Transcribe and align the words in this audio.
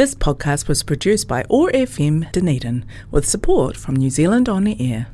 This 0.00 0.14
podcast 0.14 0.66
was 0.66 0.82
produced 0.82 1.28
by 1.28 1.44
OAR 1.50 1.70
FM 1.72 2.32
Dunedin 2.32 2.86
with 3.10 3.28
support 3.28 3.76
from 3.76 3.96
New 3.96 4.08
Zealand 4.08 4.48
On 4.48 4.64
the 4.64 4.74
Air. 4.80 5.08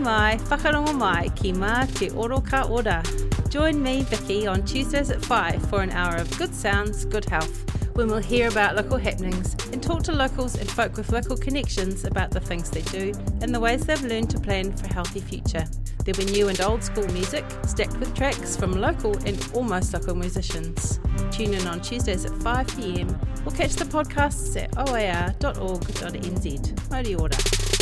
Mai, 0.00 0.36
whakarongo 0.48 0.92
mai 0.98 1.28
ki 1.36 1.52
mā 1.52 1.86
te 1.94 2.10
oro 2.10 2.40
ka 2.40 2.66
ora. 2.68 3.04
Join 3.48 3.80
me, 3.80 4.02
Vicky, 4.02 4.48
on 4.48 4.64
Tuesdays 4.64 5.10
at 5.10 5.24
5 5.24 5.70
for 5.70 5.82
an 5.82 5.90
hour 5.90 6.16
of 6.16 6.38
good 6.38 6.52
sounds, 6.52 7.04
good 7.04 7.24
health, 7.24 7.64
when 7.94 8.08
we'll 8.08 8.18
hear 8.18 8.48
about 8.48 8.74
local 8.74 8.98
happenings 8.98 9.54
and 9.72 9.80
talk 9.80 10.02
to 10.02 10.12
locals 10.12 10.56
and 10.56 10.68
folk 10.68 10.96
with 10.96 11.12
local 11.12 11.36
connections 11.36 12.04
about 12.04 12.32
the 12.32 12.40
things 12.40 12.68
they 12.68 12.82
do 12.82 13.12
and 13.42 13.54
the 13.54 13.60
ways 13.60 13.86
they've 13.86 14.02
learned 14.02 14.30
to 14.30 14.40
plan 14.40 14.72
for 14.76 14.86
a 14.86 14.92
healthy 14.92 15.20
future. 15.20 15.64
There'll 16.04 16.24
be 16.24 16.32
new 16.32 16.46
and 16.48 16.60
old 16.60 16.84
school 16.84 17.06
music, 17.08 17.44
stacked 17.66 17.96
with 17.96 18.14
tracks 18.14 18.56
from 18.56 18.72
local 18.72 19.16
and 19.26 19.36
almost 19.54 19.92
local 19.92 20.14
musicians. 20.14 21.00
Tune 21.32 21.52
in 21.52 21.66
on 21.66 21.80
Tuesdays 21.80 22.24
at 22.24 22.32
5pm 22.32 23.35
or 23.46 23.52
catch 23.52 23.74
the 23.76 23.84
podcasts 23.84 24.56
at 24.60 24.76
oar.org.nz. 24.76 26.46
Mauri 26.90 27.14
ora. 27.14 27.75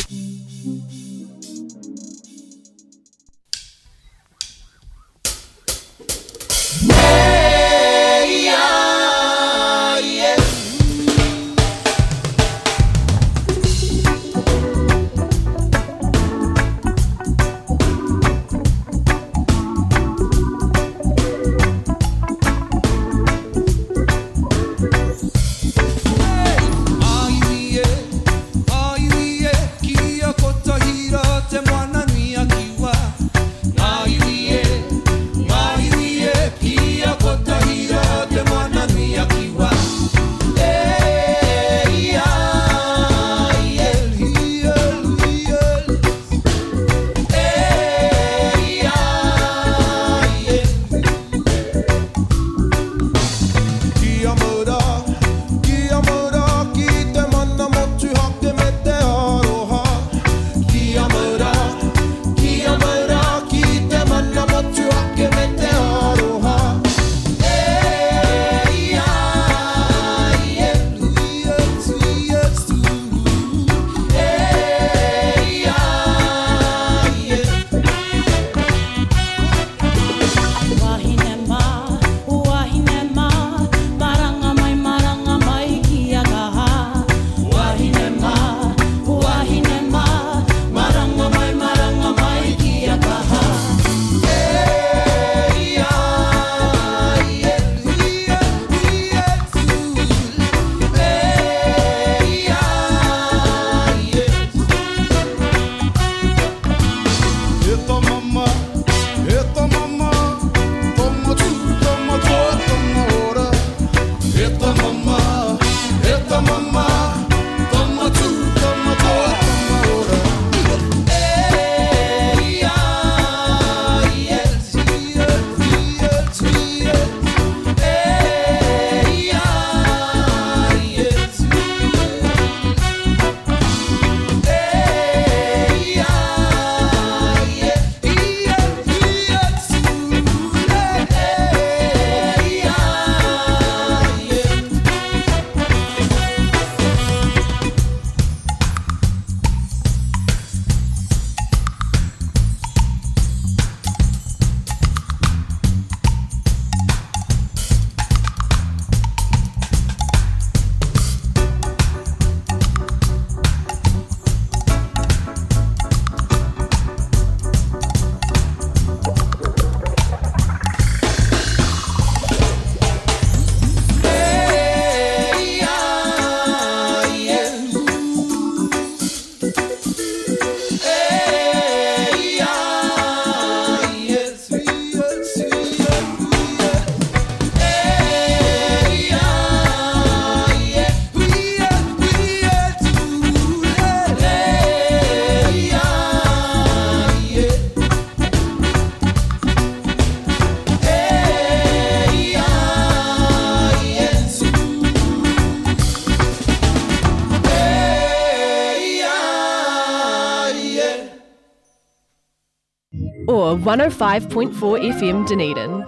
105.4 213.75 214.79
FM 214.95 215.25
Dunedin. 215.27 215.84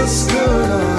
this 0.00 0.26
good? 0.32 0.89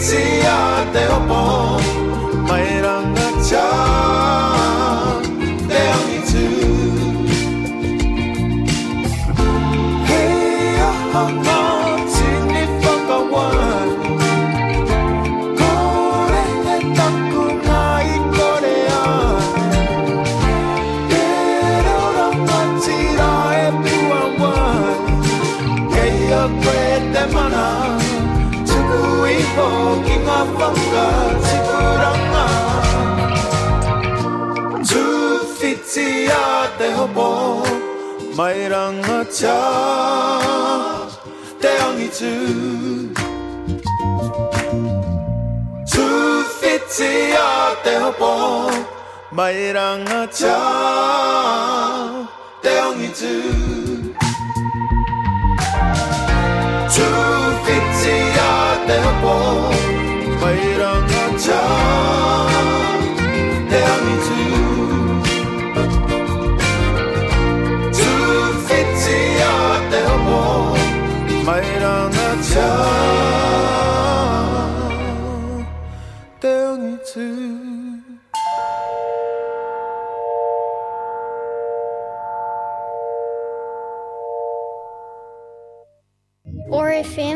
Fiti 0.00 0.27
cha 39.38 39.58
Te 41.60 41.70
angi 41.86 42.08
tu 42.18 42.32
Tu 45.92 46.06
fiti 46.58 47.12
a 47.38 47.76
te 47.84 47.94
hopo 48.02 48.32
Mai 49.30 49.72
ranga 49.72 50.26
cha 50.38 50.58
Te 52.62 52.72
angi 52.86 53.10
tu 53.20 53.34
Tu 56.94 57.47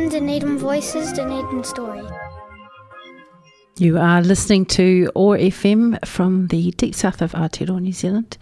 Or 0.03 0.09
Dunedin 0.09 0.59
Voices, 0.59 1.13
Dunedin 1.13 1.63
Story. 1.63 2.03
You 3.77 3.99
are 3.99 4.21
listening 4.21 4.67
to 4.67 5.09
OAR 5.15 5.37
FM 5.37 6.05
from 6.05 6.49
the 6.49 6.73
deep 6.73 6.95
south 6.95 7.23
of 7.23 7.33
Aotearoa, 7.33 7.81
New 7.81 7.93
Zealand. 7.93 8.37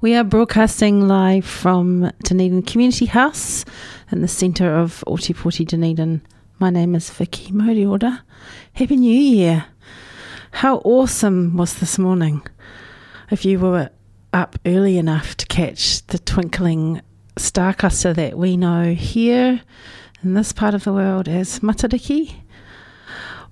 We 0.00 0.14
are 0.14 0.22
broadcasting 0.22 1.08
live 1.08 1.44
from 1.44 2.12
Dunedin 2.22 2.62
Community 2.62 3.06
House 3.06 3.64
in 4.12 4.20
the 4.20 4.28
centre 4.28 4.72
of 4.72 5.02
Ōtepoti, 5.08 5.66
Dunedin. 5.66 6.22
My 6.60 6.70
name 6.70 6.94
is 6.94 7.10
Vicky 7.10 7.50
Moriora. 7.50 8.20
Happy 8.74 8.96
New 8.96 9.18
Year! 9.18 9.66
How 10.52 10.76
awesome 10.78 11.56
was 11.56 11.74
this 11.74 11.98
morning? 11.98 12.46
If 13.32 13.44
you 13.44 13.58
were 13.58 13.90
up 14.32 14.56
early 14.64 14.96
enough 14.98 15.36
to 15.38 15.46
catch 15.46 16.06
the 16.06 16.20
twinkling 16.20 17.00
star 17.36 17.74
cluster 17.74 18.12
that 18.12 18.38
we 18.38 18.56
know 18.56 18.94
here 18.94 19.60
in 20.24 20.34
this 20.34 20.52
part 20.52 20.74
of 20.74 20.84
the 20.84 20.92
world 20.92 21.28
as 21.28 21.60
Matariki. 21.60 22.34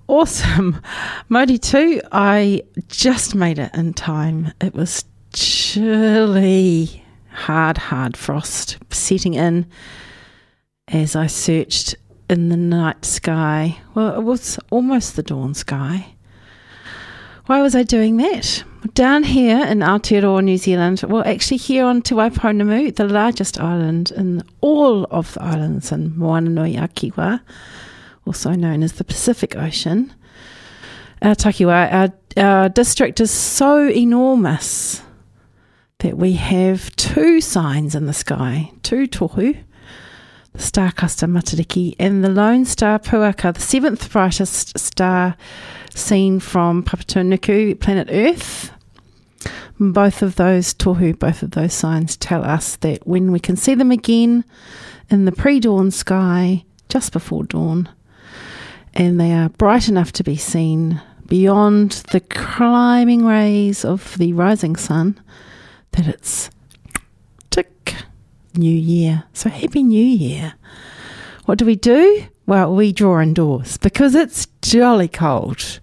Awesome. 0.08 0.80
Modi 1.28 1.58
too, 1.58 2.00
I 2.10 2.62
just 2.88 3.34
made 3.34 3.58
it 3.58 3.74
in 3.74 3.94
time. 3.94 4.52
It 4.60 4.74
was 4.74 5.04
chilly, 5.32 7.04
hard, 7.30 7.78
hard 7.78 8.16
frost 8.16 8.78
setting 8.90 9.34
in 9.34 9.66
as 10.88 11.14
I 11.14 11.26
searched 11.26 11.94
in 12.28 12.48
the 12.48 12.56
night 12.56 13.04
sky. 13.04 13.78
Well, 13.94 14.14
it 14.18 14.22
was 14.22 14.58
almost 14.70 15.16
the 15.16 15.22
dawn 15.22 15.54
sky. 15.54 16.14
Why 17.46 17.60
was 17.60 17.74
I 17.74 17.82
doing 17.82 18.16
that? 18.16 18.64
Down 18.94 19.22
here 19.22 19.64
in 19.64 19.78
Aotearoa, 19.78 20.42
New 20.42 20.58
Zealand, 20.58 21.02
well, 21.06 21.22
actually 21.24 21.58
here 21.58 21.84
on 21.84 22.02
Te 22.02 22.16
Waipounamu, 22.16 22.94
the 22.96 23.06
largest 23.06 23.60
island 23.60 24.10
in 24.10 24.42
all 24.60 25.04
of 25.04 25.34
the 25.34 25.42
islands 25.42 25.92
in 25.92 26.18
Moana 26.18 26.50
Nui 26.50 26.76
a 26.76 26.88
also 28.26 28.50
known 28.50 28.82
as 28.82 28.94
the 28.94 29.04
Pacific 29.04 29.56
Ocean. 29.56 30.12
Our 31.22 31.36
Takiwa, 31.36 31.92
our, 31.92 32.44
our 32.44 32.68
district 32.68 33.20
is 33.20 33.30
so 33.30 33.88
enormous 33.88 35.00
that 35.98 36.18
we 36.18 36.32
have 36.32 36.94
two 36.96 37.40
signs 37.40 37.94
in 37.94 38.06
the 38.06 38.12
sky, 38.12 38.72
two 38.82 39.06
tohu, 39.06 39.56
the 40.52 40.62
star 40.62 40.92
cluster 40.92 41.26
Matariki 41.26 41.94
and 41.99 42.23
the 42.23 42.28
lone 42.28 42.64
star 42.64 42.99
Puaka, 42.99 43.54
the 43.54 43.61
seventh 43.61 44.11
brightest 44.12 44.78
star 44.78 45.37
seen 45.94 46.40
from 46.40 46.82
Papatūānuku, 46.82 47.80
planet 47.80 48.09
Earth. 48.11 48.71
Both 49.78 50.23
of 50.23 50.37
those 50.37 50.75
tohu, 50.75 51.18
both 51.18 51.42
of 51.42 51.52
those 51.52 51.75
signs 51.75 52.16
tell 52.16 52.44
us 52.44 52.76
that 52.76 53.06
when 53.06 53.32
we 53.32 53.40
can 53.40 53.56
see 53.56 53.75
them 53.75 53.90
again 53.90 54.44
in 55.11 55.25
the 55.25 55.32
pre 55.32 55.59
dawn 55.59 55.90
sky, 55.90 56.64
just 56.88 57.12
before 57.12 57.44
dawn, 57.44 57.88
and 58.94 59.18
they 59.18 59.32
are 59.32 59.49
bright 59.49 59.88
enough 59.88 60.12
to 60.12 60.25
be 60.25 60.37
seen 60.37 61.00
beyond 61.26 61.92
the 62.12 62.21
climbing 62.21 63.25
rays 63.25 63.85
of 63.85 64.16
the 64.18 64.32
rising 64.35 64.76
sun, 64.76 65.18
that 65.92 66.06
it's 66.06 66.50
New 68.56 68.75
Year. 68.75 69.25
So 69.32 69.49
happy 69.49 69.82
New 69.82 70.04
Year. 70.04 70.54
What 71.47 71.59
do 71.59 71.64
we 71.64 71.76
do? 71.76 72.26
Well, 72.47 72.75
we 72.75 72.92
draw 72.92 73.21
indoors 73.21 73.78
because 73.78 74.14
it's 74.14 74.47
jolly 74.62 75.09
cold. 75.09 75.80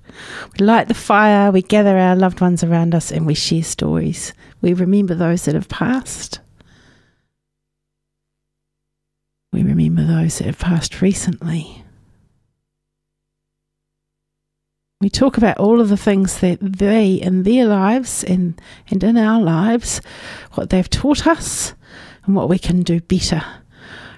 We 0.58 0.66
light 0.66 0.88
the 0.88 0.94
fire, 0.94 1.52
we 1.52 1.62
gather 1.62 1.98
our 1.98 2.16
loved 2.16 2.42
ones 2.42 2.64
around 2.64 2.94
us, 2.94 3.12
and 3.12 3.26
we 3.26 3.34
share 3.34 3.64
stories. 3.64 4.34
We 4.62 4.74
remember 4.74 5.16
those 5.16 5.46
that 5.46 5.56
have 5.56 5.70
passed. 5.70 6.40
We 9.54 9.64
remember 9.64 10.06
those 10.06 10.38
that 10.38 10.46
have 10.46 10.60
passed 10.60 11.02
recently. 11.02 11.84
We 15.02 15.10
talk 15.10 15.38
about 15.38 15.58
all 15.58 15.80
of 15.80 15.88
the 15.88 15.96
things 15.96 16.42
that 16.42 16.60
they 16.62 17.14
in 17.14 17.44
their 17.44 17.66
lives 17.66 18.24
and, 18.26 18.62
and 18.90 19.02
in 19.02 19.18
our 19.18 19.42
lives, 19.42 20.02
what 20.54 20.70
they've 20.70 20.90
taught 20.90 21.26
us 21.26 21.74
and 22.26 22.36
what 22.36 22.50
we 22.50 22.60
can 22.60 22.82
do 22.82 23.00
better. 23.02 23.44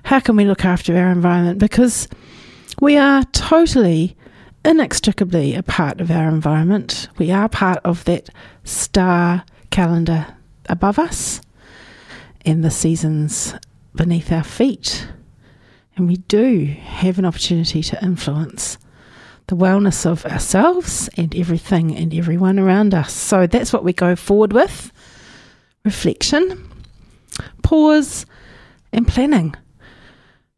How 0.03 0.19
can 0.19 0.35
we 0.35 0.45
look 0.45 0.65
after 0.65 0.97
our 0.97 1.11
environment? 1.11 1.59
Because 1.59 2.07
we 2.79 2.97
are 2.97 3.23
totally 3.25 4.15
inextricably 4.63 5.55
a 5.55 5.63
part 5.63 6.01
of 6.01 6.11
our 6.11 6.27
environment. 6.27 7.07
We 7.17 7.31
are 7.31 7.49
part 7.49 7.79
of 7.83 8.03
that 8.05 8.29
star 8.63 9.43
calendar 9.69 10.35
above 10.67 10.99
us 10.99 11.41
and 12.45 12.63
the 12.63 12.71
seasons 12.71 13.55
beneath 13.95 14.31
our 14.31 14.43
feet. 14.43 15.07
And 15.95 16.07
we 16.07 16.17
do 16.17 16.65
have 16.65 17.19
an 17.19 17.25
opportunity 17.25 17.83
to 17.83 18.03
influence 18.03 18.77
the 19.47 19.55
wellness 19.55 20.05
of 20.05 20.25
ourselves 20.25 21.09
and 21.17 21.35
everything 21.35 21.95
and 21.95 22.13
everyone 22.13 22.57
around 22.57 22.93
us. 22.93 23.13
So 23.13 23.47
that's 23.47 23.73
what 23.73 23.83
we 23.83 23.93
go 23.93 24.15
forward 24.15 24.53
with 24.53 24.91
reflection, 25.83 26.70
pause, 27.71 28.25
and 28.91 29.07
planning. 29.07 29.55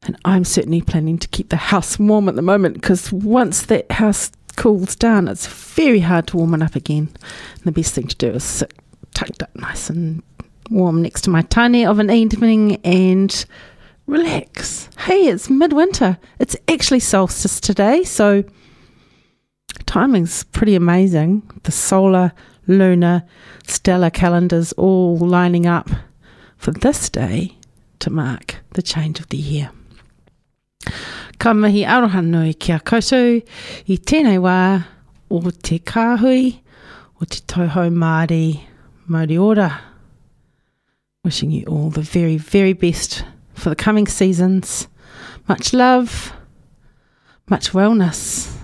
And 0.01 0.17
I'm 0.25 0.43
certainly 0.43 0.81
planning 0.81 1.19
to 1.19 1.27
keep 1.27 1.49
the 1.49 1.57
house 1.57 1.99
warm 1.99 2.27
at 2.27 2.35
the 2.35 2.41
moment 2.41 2.73
because 2.73 3.13
once 3.13 3.67
that 3.67 3.91
house 3.91 4.31
cools 4.55 4.95
down, 4.95 5.27
it's 5.27 5.45
very 5.45 5.99
hard 5.99 6.25
to 6.27 6.37
warm 6.37 6.55
it 6.55 6.63
up 6.63 6.75
again. 6.75 7.09
And 7.53 7.63
the 7.65 7.71
best 7.71 7.93
thing 7.93 8.07
to 8.07 8.15
do 8.15 8.31
is 8.31 8.43
sit 8.43 8.73
tucked 9.13 9.43
up 9.43 9.55
nice 9.55 9.91
and 9.91 10.23
warm 10.71 11.03
next 11.03 11.21
to 11.25 11.29
my 11.29 11.43
tiny 11.43 11.85
of 11.85 11.99
an 11.99 12.09
evening 12.09 12.77
and 12.83 13.45
relax. 14.07 14.89
Hey, 14.97 15.27
it's 15.27 15.51
midwinter. 15.51 16.17
It's 16.39 16.55
actually 16.67 17.01
solstice 17.01 17.59
today, 17.59 18.03
so 18.05 18.43
timing's 19.85 20.45
pretty 20.45 20.73
amazing. 20.73 21.43
The 21.61 21.71
solar, 21.71 22.31
lunar, 22.65 23.21
stellar 23.67 24.09
calendars 24.09 24.73
all 24.73 25.15
lining 25.17 25.67
up 25.67 25.91
for 26.63 26.71
this 26.71 27.09
day 27.09 27.57
to 27.99 28.09
mark 28.09 28.55
the 28.71 28.81
change 28.81 29.19
of 29.19 29.27
the 29.27 29.37
year. 29.37 29.69
Ka 31.37 31.51
mihi 31.51 31.83
aroha 31.83 32.23
nui 32.23 32.53
koutou 32.53 33.41
i 33.85 33.97
tēnei 33.97 34.39
wā 34.39 34.85
o 35.29 35.51
te 35.61 35.79
kāhui 35.79 36.61
o 37.19 37.25
te 37.25 37.41
tauhou 37.51 37.91
Māori 37.91 38.61
Māori 39.09 39.37
ora. 39.37 39.81
Wishing 41.25 41.51
you 41.51 41.65
all 41.65 41.89
the 41.89 42.01
very, 42.01 42.37
very 42.37 42.71
best 42.71 43.25
for 43.55 43.69
the 43.69 43.75
coming 43.75 44.07
seasons. 44.07 44.87
Much 45.49 45.73
love, 45.73 46.31
much 47.49 47.73
wellness. 47.73 48.55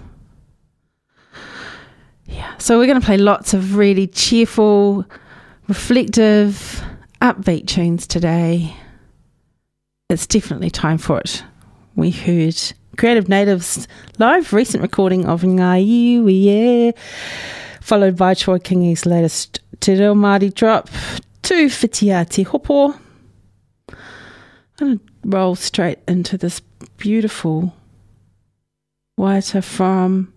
Yeah, 2.28 2.56
so 2.60 2.80
we're 2.80 2.88
going 2.88 3.02
to 3.02 3.06
play 3.06 3.18
lots 3.18 3.54
of 3.54 3.76
really 3.76 4.08
cheerful, 4.08 5.04
reflective, 5.68 6.82
upbeat 7.22 7.68
tunes 7.68 8.08
today. 8.08 8.74
It's 10.10 10.26
definitely 10.26 10.70
time 10.70 10.98
for 10.98 11.20
it. 11.20 11.44
We 11.96 12.12
heard 12.12 12.56
Creative 12.98 13.28
Natives 13.28 13.88
live 14.18 14.54
recent 14.54 14.82
recording 14.82 15.26
of 15.26 15.42
Ngā 15.42 16.24
Iwi, 16.24 16.98
followed 17.82 18.16
by 18.16 18.34
Troy 18.34 18.58
Kingi's 18.58 19.06
latest 19.06 19.60
Te 19.82 19.96
Reo 19.96 20.14
Māori 20.16 20.54
drop, 20.54 20.90
Tu 21.42 21.68
Whitia 21.68 22.28
Te 22.28 22.44
Hopo. 22.44 22.94
I'm 23.90 23.98
going 24.78 25.00
to 25.00 25.06
roll 25.26 25.56
straight 25.56 26.00
into 26.08 26.38
this 26.38 26.62
beautiful 26.96 27.74
waiata 29.20 29.62
from 29.62 30.34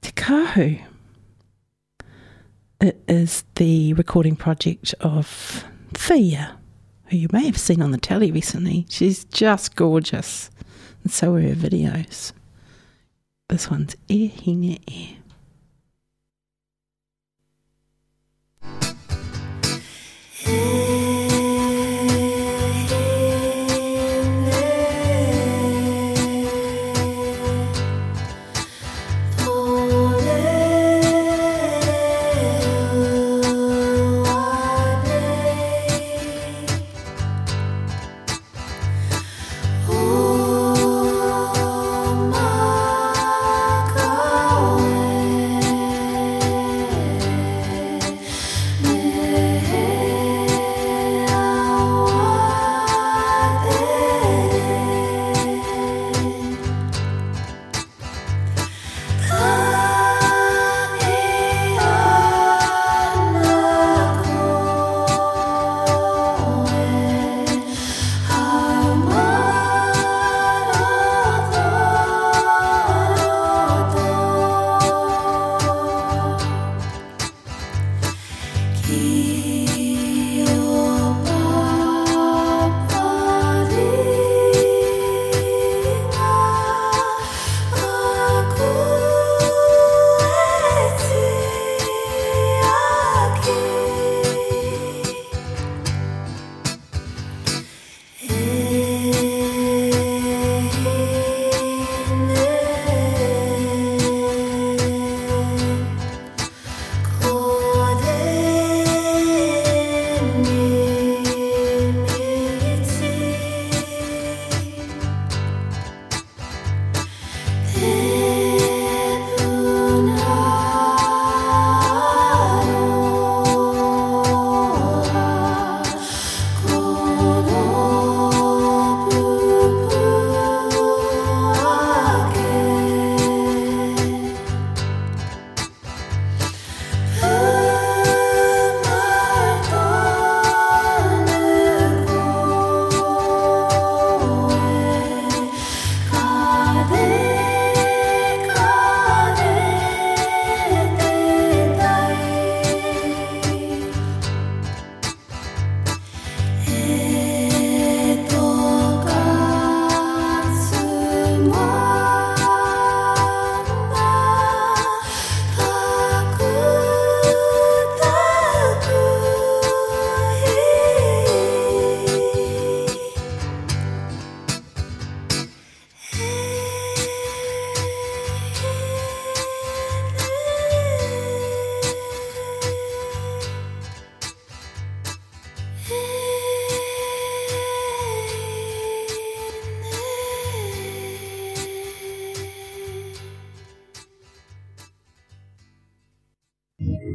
Te 0.00 0.10
Kahu. 0.10 0.82
It 2.80 3.00
is 3.06 3.44
the 3.54 3.94
recording 3.94 4.34
project 4.34 4.94
of 5.00 5.64
Thea, 5.94 6.58
who 7.06 7.16
you 7.16 7.28
may 7.32 7.46
have 7.46 7.58
seen 7.58 7.82
on 7.82 7.90
the 7.90 7.98
telly 7.98 8.30
recently. 8.30 8.86
She's 8.88 9.24
just 9.24 9.76
gorgeous, 9.76 10.50
and 11.02 11.12
so 11.12 11.34
are 11.34 11.40
her 11.40 11.54
videos. 11.54 12.32
This 13.48 13.70
one's 13.70 13.96
E 14.08 14.28
Hine 14.28 14.78
E. 14.86 15.18
Oh, 20.48 20.85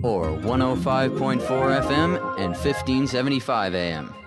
OAR 0.04 0.30
105.4 0.40 1.40
FM 1.82 2.16
and 2.38 2.56
1575 2.56 3.76
AM. 3.76 4.21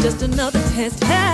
just 0.00 0.22
another 0.22 0.60
test. 0.70 1.02
Hey. 1.04 1.27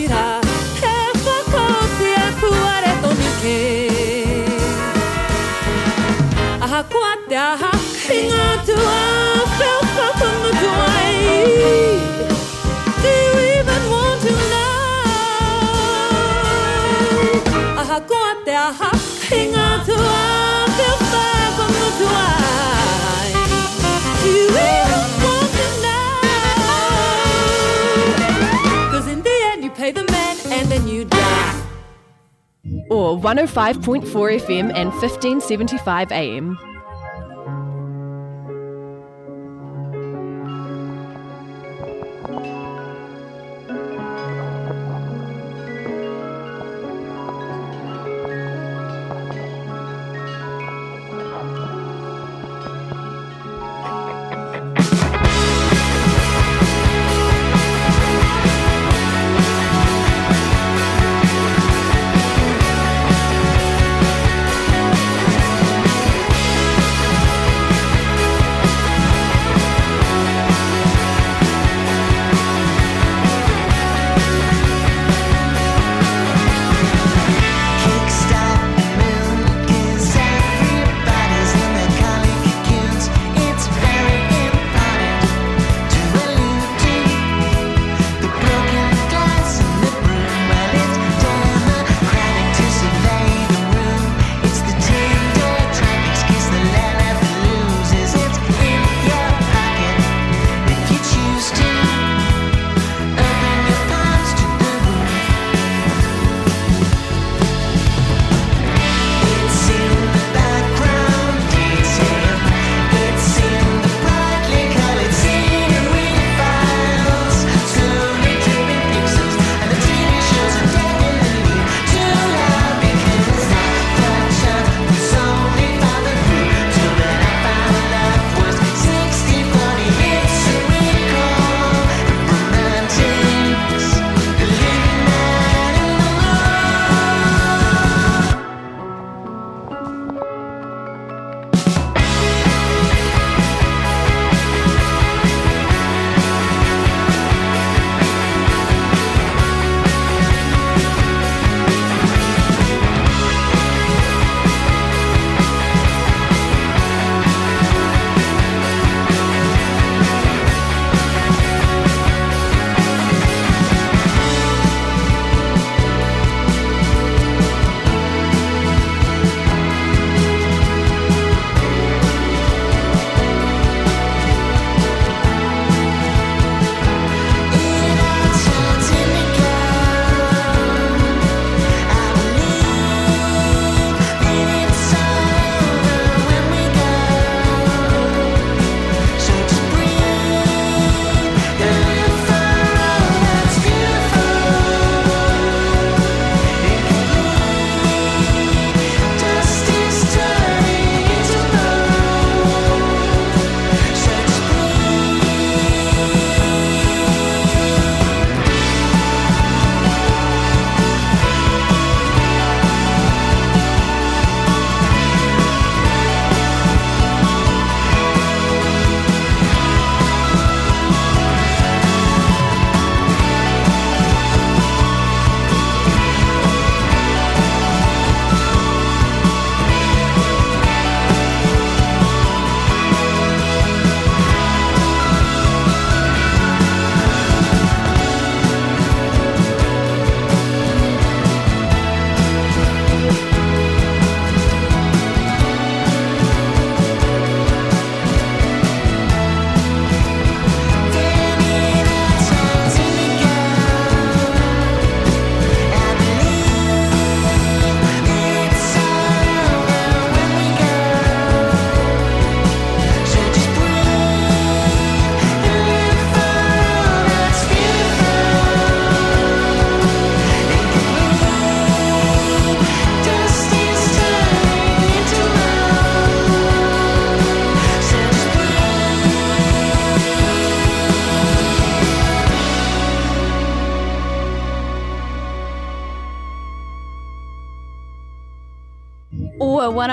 tirar 0.00 0.40
essa 0.82 1.36
copia 1.52 2.26
cuare 2.40 2.92
domike 3.02 3.60
Ahakuatea 6.60 7.58
hinga 8.08 8.48
tua 8.66 9.02
feu 9.58 9.80
Do 13.02 13.08
you 13.26 13.34
even 13.58 13.82
want 13.92 14.18
to 14.24 14.32
know? 14.50 14.70
You 24.24 25.09
the 29.92 30.04
man 30.04 30.36
and 30.46 30.70
then 30.70 30.86
you 30.88 31.04
die. 31.04 31.66
OAR 32.90 33.18
105.4 33.18 34.04
FM 34.04 34.72
and 34.74 34.90
1575 34.90 36.12
AM. 36.12 36.58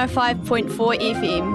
105.4 0.08 0.98
FM. 1.20 1.47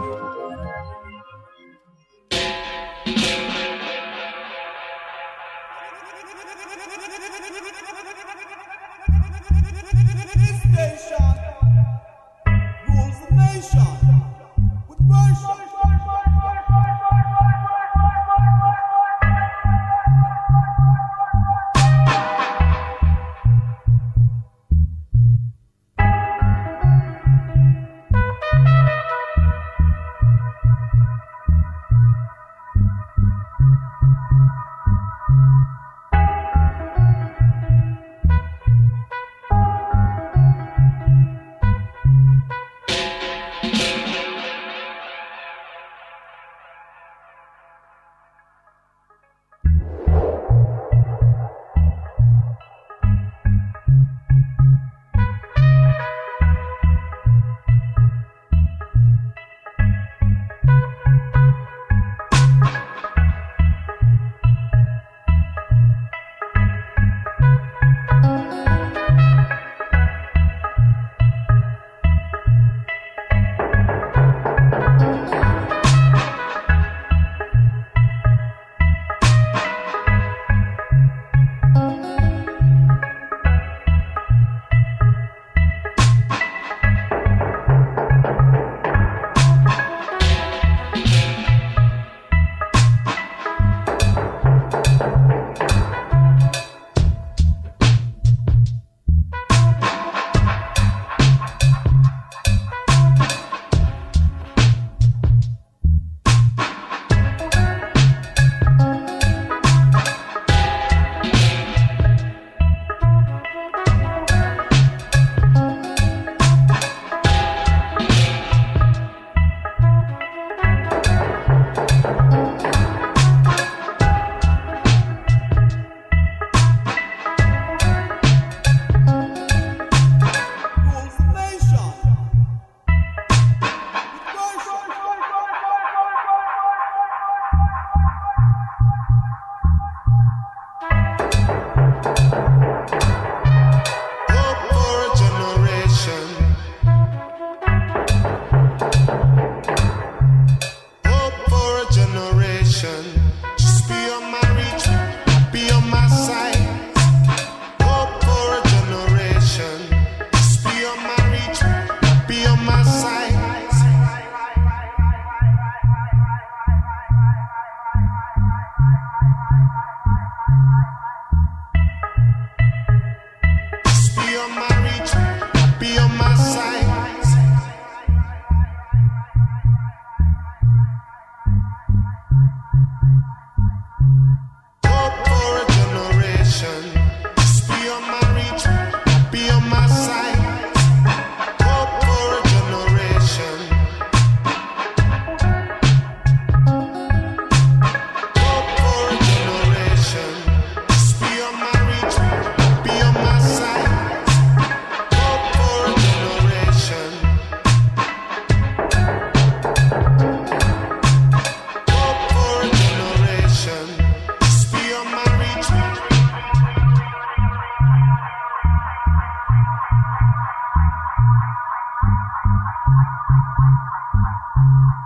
Música 223.72 225.01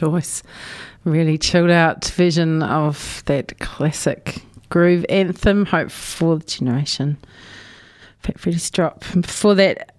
choice. 0.00 0.42
Really 1.04 1.36
chilled 1.38 1.70
out 1.70 2.04
vision 2.06 2.62
of 2.62 3.22
that 3.26 3.58
classic 3.58 4.42
groove 4.70 5.04
anthem, 5.08 5.66
Hope 5.66 5.90
for 5.90 6.38
the 6.38 6.44
Generation. 6.44 7.18
Fat 8.20 8.38
Freddy's 8.38 8.70
Drop. 8.70 9.04
Before 9.20 9.54
that, 9.54 9.94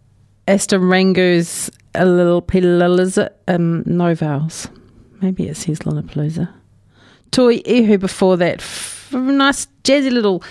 Aston 0.48 0.82
Rangoons 0.82 1.70
a 1.94 2.06
little 2.06 2.42
Pilaliza, 2.42 3.30
um, 3.48 3.84
no 3.86 4.16
vowels. 4.16 4.70
Maybe 5.22 5.48
it 5.48 5.58
says 5.58 5.80
Lollapalooza. 5.80 6.52
Toi 7.32 7.62
Ihu 7.66 7.98
before 7.98 8.38
that. 8.38 8.60
F- 8.60 9.12
nice 9.14 9.68
jazzy 9.84 10.12
little 10.12 10.44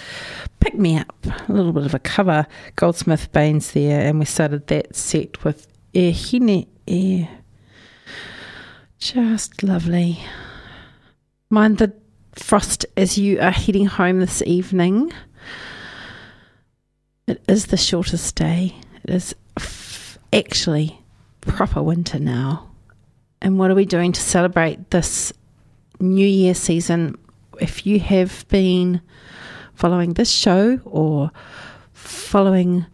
pick 0.60 0.74
me 0.74 0.98
up, 0.98 1.26
a 1.48 1.52
little 1.52 1.72
bit 1.72 1.84
of 1.84 1.94
a 1.94 1.98
cover. 1.98 2.46
Goldsmith 2.76 3.32
Baines 3.32 3.72
there, 3.72 4.00
and 4.00 4.18
we 4.18 4.24
started 4.24 4.66
that 4.68 4.94
set 4.94 5.42
with 5.44 5.66
E 5.92 6.12
Hine 6.12 6.66
E. 6.86 7.26
Just 9.00 9.62
lovely. 9.62 10.20
Mind 11.48 11.78
the 11.78 11.90
frost 12.34 12.84
as 12.98 13.16
you 13.16 13.40
are 13.40 13.50
heading 13.50 13.86
home 13.86 14.20
this 14.20 14.42
evening. 14.42 15.10
It 17.26 17.42
is 17.48 17.66
the 17.66 17.78
shortest 17.78 18.36
day. 18.36 18.76
It 19.02 19.10
is 19.10 19.34
f- 19.56 20.18
actually 20.34 21.00
proper 21.40 21.82
winter 21.82 22.18
now. 22.18 22.68
And 23.40 23.58
what 23.58 23.70
are 23.70 23.74
we 23.74 23.86
doing 23.86 24.12
to 24.12 24.20
celebrate 24.20 24.90
this 24.90 25.32
New 25.98 26.26
Year 26.26 26.54
season? 26.54 27.16
If 27.58 27.86
you 27.86 28.00
have 28.00 28.46
been 28.48 29.00
following 29.72 30.12
this 30.12 30.30
show 30.30 30.78
or 30.84 31.30
following 31.94 32.84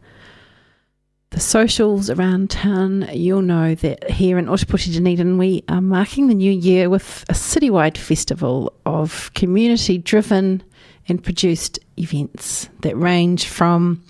the 1.31 1.41
socials 1.41 2.09
around 2.09 2.51
town, 2.51 3.09
you'll 3.13 3.43
know 3.43 3.75
that 3.75 4.11
here 4.11 4.39
in 4.39 4.47
Ōtepoti 4.47 4.93
Dunedin, 4.95 5.39
we 5.39 5.65
are 5.69 5.81
marking 5.81 6.29
the 6.29 6.35
new 6.35 6.53
year 6.53 6.89
with 6.89 7.25
a 7.29 7.33
citywide 7.33 7.97
festival 7.97 8.73
of 8.87 9.31
community 9.35 9.99
driven 9.99 10.63
and 11.09 11.23
produced 11.23 11.79
events 11.99 12.69
that 12.83 12.97
range 12.97 13.47
from 13.47 14.03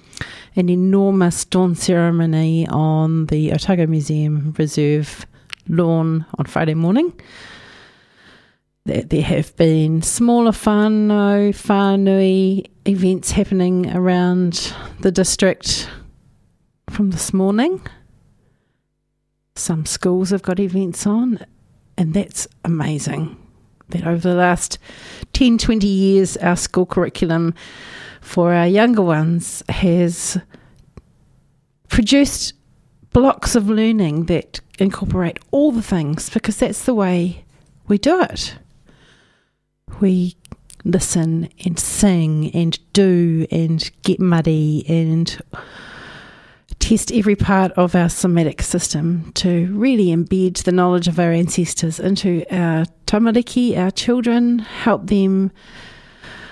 an 0.54 0.68
enormous 0.68 1.44
dawn 1.44 1.74
ceremony 1.74 2.66
on 2.68 3.26
the 3.26 3.52
Otago 3.52 3.86
Museum 3.86 4.54
Reserve 4.58 5.26
lawn 5.68 6.24
on 6.38 6.46
Friday 6.46 6.74
morning. 6.74 7.18
There, 8.84 9.02
there 9.02 9.22
have 9.22 9.56
been 9.56 10.00
smaller 10.02 10.52
whānau, 10.52 11.50
whānui 11.50 12.66
events 12.86 13.32
happening 13.32 13.90
around 13.94 14.72
the 15.00 15.10
district 15.10 15.88
from 16.96 17.10
this 17.10 17.34
morning. 17.34 17.78
Some 19.54 19.84
schools 19.84 20.30
have 20.30 20.40
got 20.40 20.58
events 20.58 21.06
on, 21.06 21.44
and 21.98 22.14
that's 22.14 22.48
amazing. 22.64 23.36
That 23.90 24.06
over 24.06 24.30
the 24.30 24.34
last 24.34 24.78
10, 25.34 25.58
20 25.58 25.86
years, 25.86 26.38
our 26.38 26.56
school 26.56 26.86
curriculum 26.86 27.52
for 28.22 28.54
our 28.54 28.66
younger 28.66 29.02
ones 29.02 29.62
has 29.68 30.38
produced 31.88 32.54
blocks 33.12 33.54
of 33.54 33.68
learning 33.68 34.24
that 34.26 34.62
incorporate 34.78 35.38
all 35.50 35.72
the 35.72 35.82
things 35.82 36.30
because 36.30 36.56
that's 36.56 36.86
the 36.86 36.94
way 36.94 37.44
we 37.88 37.98
do 37.98 38.22
it. 38.22 38.56
We 40.00 40.34
listen 40.82 41.50
and 41.62 41.78
sing 41.78 42.50
and 42.52 42.78
do 42.94 43.46
and 43.50 43.90
get 44.02 44.18
muddy 44.18 44.82
and 44.88 45.38
test 46.86 47.10
every 47.10 47.34
part 47.34 47.72
of 47.72 47.96
our 47.96 48.08
somatic 48.08 48.62
system 48.62 49.32
to 49.32 49.66
really 49.74 50.06
embed 50.06 50.62
the 50.62 50.70
knowledge 50.70 51.08
of 51.08 51.18
our 51.18 51.32
ancestors 51.32 51.98
into 51.98 52.44
our 52.48 52.84
tamariki, 53.08 53.76
our 53.76 53.90
children, 53.90 54.60
help 54.60 55.08
them 55.08 55.50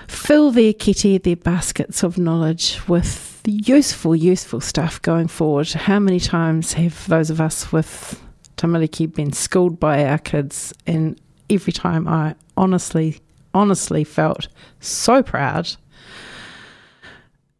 fill 0.09 0.51
their 0.51 0.73
kete, 0.73 1.23
their 1.23 1.37
baskets 1.37 2.03
of 2.03 2.17
knowledge 2.17 2.81
with 2.85 3.41
useful, 3.45 4.13
useful 4.13 4.59
stuff 4.59 5.01
going 5.01 5.29
forward. 5.29 5.71
How 5.71 5.99
many 5.99 6.19
times 6.19 6.73
have 6.73 7.07
those 7.07 7.29
of 7.29 7.39
us 7.39 7.71
with 7.71 8.21
tamariki 8.57 9.15
been 9.15 9.31
schooled 9.31 9.79
by 9.79 10.03
our 10.03 10.17
kids? 10.17 10.73
And 10.85 11.17
every 11.49 11.71
time 11.71 12.09
I 12.09 12.35
honestly, 12.57 13.21
honestly 13.53 14.03
felt 14.03 14.49
so 14.81 15.23
proud. 15.23 15.77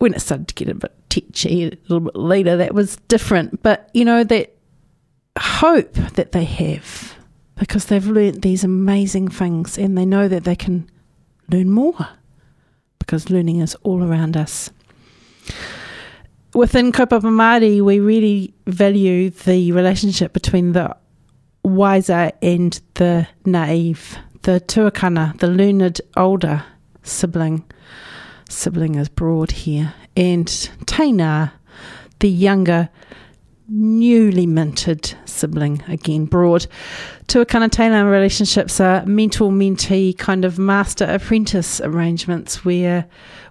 When 0.06 0.14
it 0.14 0.22
started 0.22 0.48
to 0.50 0.54
get 0.54 0.70
a 0.70 0.76
bit 0.76 0.94
tetchy, 1.10 1.64
a 1.64 1.72
little 1.88 2.02
bit 2.02 2.16
later, 2.16 2.58
that 2.58 2.76
was 2.76 2.98
different. 3.08 3.64
But, 3.64 3.90
you 3.96 4.06
know, 4.06 4.24
that 4.24 4.56
hope 5.36 5.94
that 5.94 6.32
they 6.32 6.44
have 6.44 7.16
because 7.56 7.86
they've 7.86 8.06
learnt 8.06 8.44
these 8.44 8.64
amazing 8.64 9.30
things 9.30 9.80
and 9.80 9.98
they 9.98 10.06
know 10.06 10.28
that 10.28 10.44
they 10.44 10.56
can 10.56 10.88
learn 11.50 11.72
more 11.72 12.08
because 13.00 13.32
learning 13.32 13.62
is 13.62 13.74
all 13.82 14.04
around 14.04 14.38
us. 14.38 14.70
Within 16.54 16.92
Kaupapa 16.92 17.22
Māori, 17.22 17.82
we 17.82 18.00
really 18.00 18.54
value 18.68 19.32
the 19.32 19.72
relationship 19.72 20.34
between 20.34 20.74
the 20.74 20.96
wiser 21.64 22.32
and 22.44 22.80
the 22.94 23.28
naive, 23.44 24.20
the 24.44 24.62
tuakana, 24.68 25.36
the 25.40 25.48
learned 25.48 26.00
older 26.16 26.64
sibling. 27.02 27.64
Sibling 28.50 28.96
is 28.96 29.10
broad 29.10 29.52
here. 29.52 29.94
And 30.16 30.48
Teina, 30.86 31.52
the 32.20 32.30
younger, 32.30 32.90
newly 33.68 34.46
minted 34.46 35.16
sibling, 35.26 35.84
again 35.88 36.26
broad. 36.26 36.68
Tuakana 37.28 37.70
Teina 37.70 38.10
relationships 38.10 38.80
are 38.80 39.06
mentor 39.06 39.52
mentee, 39.52 40.18
kind 40.18 40.46
of 40.46 40.60
master 40.60 41.06
apprentice 41.06 41.82
arrangements 41.82 42.64
where 42.64 43.08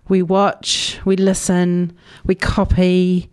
we 0.08 0.22
watch, 0.22 1.00
we 1.04 1.16
listen, 1.16 1.96
we 2.24 2.34
copy, 2.34 3.30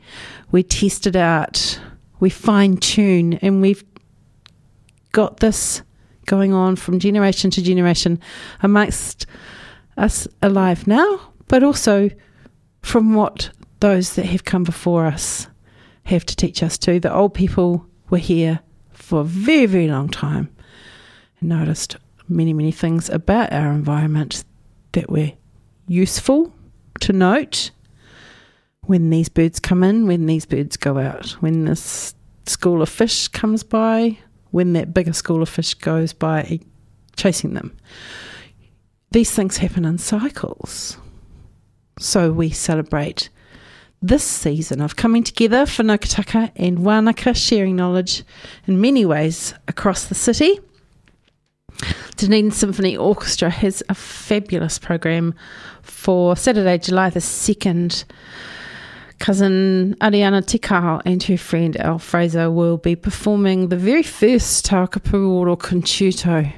we 0.52 0.64
test 0.64 1.06
it 1.06 1.16
out, 1.16 1.80
we 2.20 2.30
fine 2.30 2.78
tune, 2.78 3.34
and 3.36 3.62
we've 3.62 3.84
got 5.12 5.40
this 5.42 5.82
going 6.26 6.54
on 6.54 6.76
from 6.76 7.00
generation 7.00 7.52
to 7.52 7.62
generation 7.62 8.20
amongst 8.64 9.26
us 9.98 10.28
alive 10.42 10.88
now, 10.88 11.31
but 11.52 11.64
also 11.64 12.10
from 12.82 13.14
what 13.14 13.50
those 13.82 14.16
that 14.16 14.26
have 14.26 14.46
come 14.46 14.64
before 14.64 15.06
us 15.06 15.48
have 16.06 16.26
to 16.26 16.34
teach 16.34 16.64
us 16.64 16.78
too. 16.78 16.98
The 16.98 17.14
old 17.14 17.34
people 17.34 17.86
were 18.10 18.20
here 18.20 18.62
for 18.94 19.20
a 19.20 19.26
very, 19.26 19.66
very 19.66 19.90
long 19.90 20.08
time 20.08 20.50
and 21.42 21.50
noticed 21.50 21.98
many, 22.30 22.54
many 22.54 22.72
things 22.72 23.10
about 23.10 23.52
our 23.52 23.70
environment 23.70 24.46
that 24.94 25.12
were 25.12 25.34
useful 25.90 26.54
to 27.02 27.12
note 27.12 27.72
when 28.86 29.10
these 29.10 29.28
birds 29.28 29.60
come 29.60 29.84
in, 29.84 30.08
when 30.08 30.28
these 30.28 30.46
birds 30.46 30.78
go 30.78 31.00
out, 31.00 31.32
when 31.42 31.66
this 31.66 32.16
school 32.46 32.82
of 32.82 32.88
fish 32.88 33.28
comes 33.28 33.62
by, 33.62 34.18
when 34.52 34.72
that 34.72 34.94
bigger 34.94 35.12
school 35.12 35.42
of 35.42 35.50
fish 35.50 35.74
goes 35.74 36.14
by 36.14 36.62
chasing 37.18 37.56
them. 37.56 37.78
These 39.12 39.32
things 39.32 39.58
happen 39.58 39.84
in 39.84 39.98
cycles. 39.98 40.98
So 42.02 42.32
we 42.32 42.50
celebrate 42.50 43.30
this 44.02 44.24
season 44.24 44.82
of 44.82 44.96
coming 44.96 45.24
together 45.24 45.68
for 45.68 45.84
Nokataka 45.84 46.52
and 46.56 46.80
Wanaka, 46.80 47.36
sharing 47.36 47.76
knowledge 47.76 48.24
in 48.66 48.82
many 48.82 49.06
ways 49.06 49.54
across 49.68 50.06
the 50.06 50.16
city. 50.16 50.60
Dunedin 52.18 52.50
Symphony 52.50 52.98
Orchestra 52.98 53.52
has 53.52 53.84
a 53.88 53.94
fabulous 53.94 54.80
program 54.80 55.36
for 55.84 56.36
Saturday, 56.36 56.80
July 56.80 57.12
the 57.12 57.20
2nd. 57.20 58.06
Cousin 59.20 59.96
Ariana 60.02 60.44
Tikao 60.44 61.04
and 61.06 61.22
her 61.22 61.38
friend 61.38 61.78
Al 61.78 62.00
Fraser 62.00 62.50
will 62.50 62.78
be 62.78 62.96
performing 62.96 63.70
the 63.70 63.78
very 63.78 64.02
first 64.02 64.66
Taoka 64.66 65.00
Pūoro 65.00 65.56
Concerto 65.56 66.52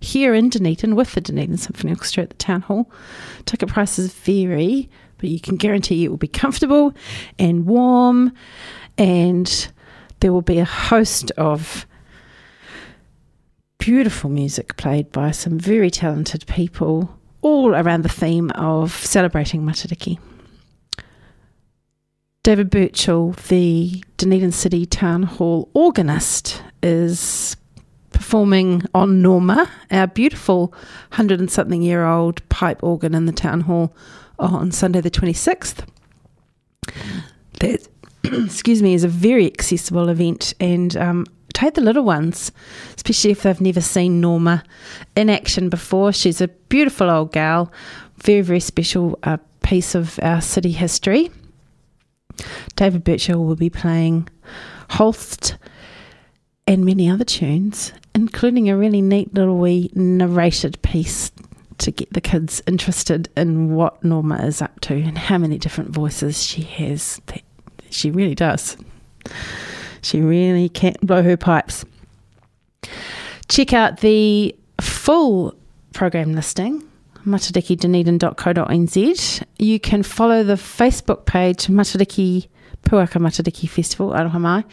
here 0.00 0.34
in 0.34 0.48
Dunedin 0.48 0.94
with 0.94 1.12
the 1.12 1.20
Dunedin 1.20 1.56
Symphony 1.56 1.92
Orchestra 1.92 2.24
at 2.24 2.30
the 2.30 2.36
Town 2.36 2.62
Hall. 2.62 2.90
Ticket 3.46 3.68
prices 3.68 4.12
vary, 4.12 4.88
but 5.18 5.28
you 5.28 5.40
can 5.40 5.56
guarantee 5.56 6.04
it 6.04 6.08
will 6.08 6.16
be 6.16 6.28
comfortable 6.28 6.94
and 7.38 7.66
warm, 7.66 8.32
and 8.96 9.72
there 10.20 10.32
will 10.32 10.42
be 10.42 10.58
a 10.58 10.64
host 10.64 11.30
of 11.32 11.86
beautiful 13.78 14.30
music 14.30 14.76
played 14.76 15.10
by 15.12 15.30
some 15.30 15.58
very 15.58 15.90
talented 15.90 16.46
people, 16.46 17.18
all 17.40 17.74
around 17.74 18.02
the 18.02 18.08
theme 18.08 18.50
of 18.50 18.92
celebrating 18.92 19.62
Matariki. 19.62 20.18
David 22.42 22.70
Birchall, 22.70 23.32
the 23.48 24.02
Dunedin 24.16 24.52
City 24.52 24.86
Town 24.86 25.22
Hall 25.24 25.68
organist, 25.74 26.62
is 26.82 27.56
performing 28.18 28.82
on 28.94 29.22
Norma, 29.22 29.70
our 29.92 30.08
beautiful 30.08 30.74
hundred 31.12 31.38
and 31.38 31.48
something 31.48 31.82
year 31.82 32.04
old 32.04 32.46
pipe 32.48 32.82
organ 32.82 33.14
in 33.14 33.26
the 33.26 33.32
town 33.32 33.60
hall 33.60 33.94
on 34.40 34.72
Sunday 34.72 35.00
the 35.00 35.10
26th. 35.10 35.86
That, 37.60 37.88
excuse 38.24 38.82
me, 38.82 38.94
is 38.94 39.04
a 39.04 39.08
very 39.08 39.46
accessible 39.46 40.08
event 40.08 40.52
and 40.58 40.96
um, 40.96 41.26
take 41.54 41.74
the 41.74 41.80
little 41.80 42.02
ones, 42.02 42.50
especially 42.96 43.30
if 43.30 43.44
they've 43.44 43.60
never 43.60 43.80
seen 43.80 44.20
Norma 44.20 44.64
in 45.14 45.30
action 45.30 45.68
before. 45.68 46.12
She's 46.12 46.40
a 46.40 46.48
beautiful 46.48 47.08
old 47.08 47.30
gal, 47.30 47.72
very, 48.16 48.40
very 48.40 48.60
special 48.60 49.16
uh, 49.22 49.36
piece 49.62 49.94
of 49.94 50.18
our 50.24 50.40
city 50.40 50.72
history. 50.72 51.30
David 52.74 53.04
Birchall 53.04 53.46
will 53.46 53.56
be 53.56 53.70
playing 53.70 54.28
Holst, 54.90 55.56
and 56.66 56.84
many 56.84 57.08
other 57.08 57.24
tunes, 57.24 57.92
including 58.18 58.68
a 58.68 58.76
really 58.76 59.00
neat 59.00 59.32
little 59.32 59.58
wee 59.58 59.92
narrated 59.94 60.82
piece 60.82 61.30
to 61.78 61.92
get 61.92 62.12
the 62.12 62.20
kids 62.20 62.60
interested 62.66 63.28
in 63.36 63.76
what 63.76 64.02
Norma 64.02 64.44
is 64.44 64.60
up 64.60 64.80
to 64.80 64.94
and 64.94 65.16
how 65.16 65.38
many 65.38 65.56
different 65.56 65.90
voices 65.90 66.42
she 66.42 66.62
has. 66.62 67.20
She 67.90 68.10
really 68.10 68.34
does. 68.34 68.76
She 70.02 70.20
really 70.20 70.68
can't 70.68 71.00
blow 71.00 71.22
her 71.22 71.36
pipes. 71.36 71.84
Check 73.48 73.72
out 73.72 74.00
the 74.00 74.56
full 74.80 75.54
program 75.92 76.34
listing 76.34 76.82
matariki.dunedin.co.nz. 77.24 79.42
You 79.60 79.78
can 79.78 80.02
follow 80.02 80.42
the 80.42 80.54
Facebook 80.54 81.24
page 81.24 81.68
Matariki 81.68 82.48
Puaka 82.82 83.20
Matariki 83.20 83.68
Festival, 83.68 84.10
aroha 84.10 84.40
mai, 84.40 84.64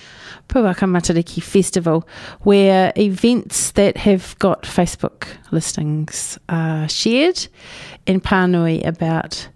Puaka 0.48 0.88
Matariki 0.88 1.42
Festival, 1.42 2.08
where 2.42 2.94
events 2.98 3.72
that 3.72 3.98
have 3.98 4.38
got 4.40 4.64
Facebook 4.64 5.28
listings 5.52 6.40
are 6.48 6.88
shared 6.88 7.48
in 8.06 8.22
Pānui 8.22 8.86
about 8.86 9.50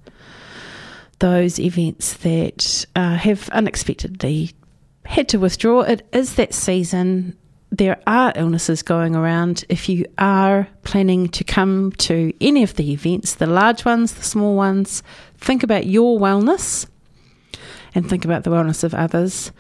those 1.20 1.60
events 1.60 2.14
that 2.16 2.86
uh, 2.96 3.16
have 3.16 3.50
unexpectedly 3.50 4.52
had 5.06 5.30
to 5.30 5.38
withdraw. 5.38 5.82
It 5.82 6.08
is 6.12 6.36
that 6.36 6.54
season. 6.54 7.38
There 7.72 8.02
are 8.08 8.34
illnesses 8.36 8.82
going 8.82 9.16
around. 9.16 9.64
If 9.70 9.88
you 9.90 10.06
are 10.18 10.68
planning 10.84 11.30
to 11.30 11.44
come 11.44 11.92
to 11.94 12.34
any 12.42 12.64
of 12.64 12.76
the 12.76 12.92
events, 12.92 13.36
the 13.36 13.48
large 13.48 13.86
ones, 13.86 14.14
the 14.14 14.24
small 14.24 14.56
ones, 14.56 15.04
think 15.38 15.64
about 15.64 15.86
your 15.86 16.20
wellness 16.20 16.88
and 17.96 18.08
think 18.08 18.26
about 18.26 18.44
the 18.44 18.52
wellness 18.52 18.84
of 18.84 18.94
others. 18.94 19.52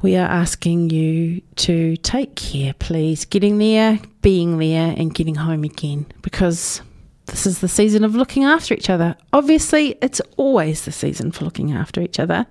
We 0.00 0.16
are 0.16 0.28
asking 0.28 0.90
you 0.90 1.40
to 1.56 1.96
take 1.96 2.36
care, 2.36 2.72
please, 2.74 3.24
getting 3.24 3.58
there, 3.58 3.98
being 4.22 4.58
there, 4.58 4.94
and 4.96 5.12
getting 5.12 5.34
home 5.34 5.64
again 5.64 6.06
because 6.22 6.82
this 7.26 7.46
is 7.46 7.58
the 7.58 7.68
season 7.68 8.04
of 8.04 8.14
looking 8.14 8.44
after 8.44 8.74
each 8.74 8.88
other. 8.88 9.16
Obviously, 9.32 9.98
it's 10.00 10.20
always 10.36 10.84
the 10.84 10.92
season 10.92 11.32
for 11.32 11.44
looking 11.44 11.72
after 11.72 12.00
each 12.00 12.20
other, 12.20 12.46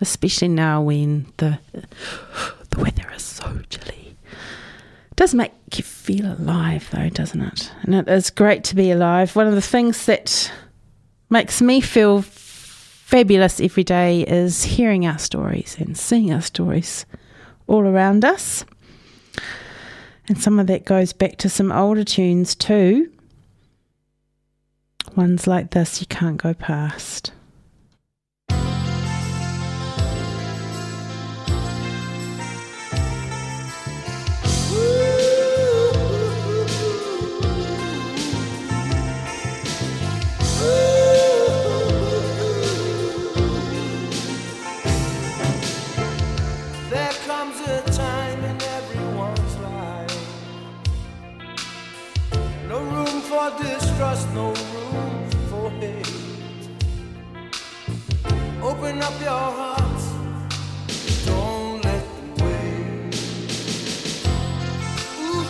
especially 0.00 0.48
now 0.48 0.82
when 0.82 1.32
the 1.36 1.58
the 1.72 2.80
weather 2.80 3.10
is 3.14 3.22
so 3.22 3.60
chilly. 3.70 4.16
It 5.10 5.16
does 5.16 5.34
make 5.34 5.52
you 5.76 5.84
feel 5.84 6.26
alive, 6.26 6.88
though, 6.90 7.08
doesn't 7.08 7.40
it? 7.40 7.72
And 7.82 7.94
it 7.94 8.08
is 8.08 8.30
great 8.30 8.64
to 8.64 8.74
be 8.74 8.90
alive. 8.90 9.36
One 9.36 9.46
of 9.46 9.54
the 9.54 9.62
things 9.62 10.06
that 10.06 10.52
makes 11.30 11.62
me 11.62 11.80
feel 11.80 12.22
fabulous 13.10 13.60
every 13.60 13.82
day 13.82 14.22
is 14.22 14.62
hearing 14.62 15.04
our 15.04 15.18
stories 15.18 15.76
and 15.80 15.98
seeing 15.98 16.32
our 16.32 16.40
stories 16.40 17.04
all 17.66 17.80
around 17.80 18.24
us. 18.24 18.64
And 20.28 20.40
some 20.40 20.60
of 20.60 20.68
that 20.68 20.84
goes 20.84 21.12
back 21.12 21.36
to 21.38 21.48
some 21.48 21.72
older 21.72 22.04
tunes 22.04 22.54
too. 22.54 23.10
Ones 25.16 25.48
like 25.48 25.72
this 25.72 26.00
you 26.00 26.06
can't 26.06 26.36
go 26.36 26.54
past. 26.54 27.32
Open 58.90 59.02
up 59.04 59.20
your 59.20 59.30
hearts, 59.30 60.04
don't 61.24 61.80
let 61.84 62.04
them 62.16 62.34
wait. 62.42 63.14
Ooh. 65.22 65.44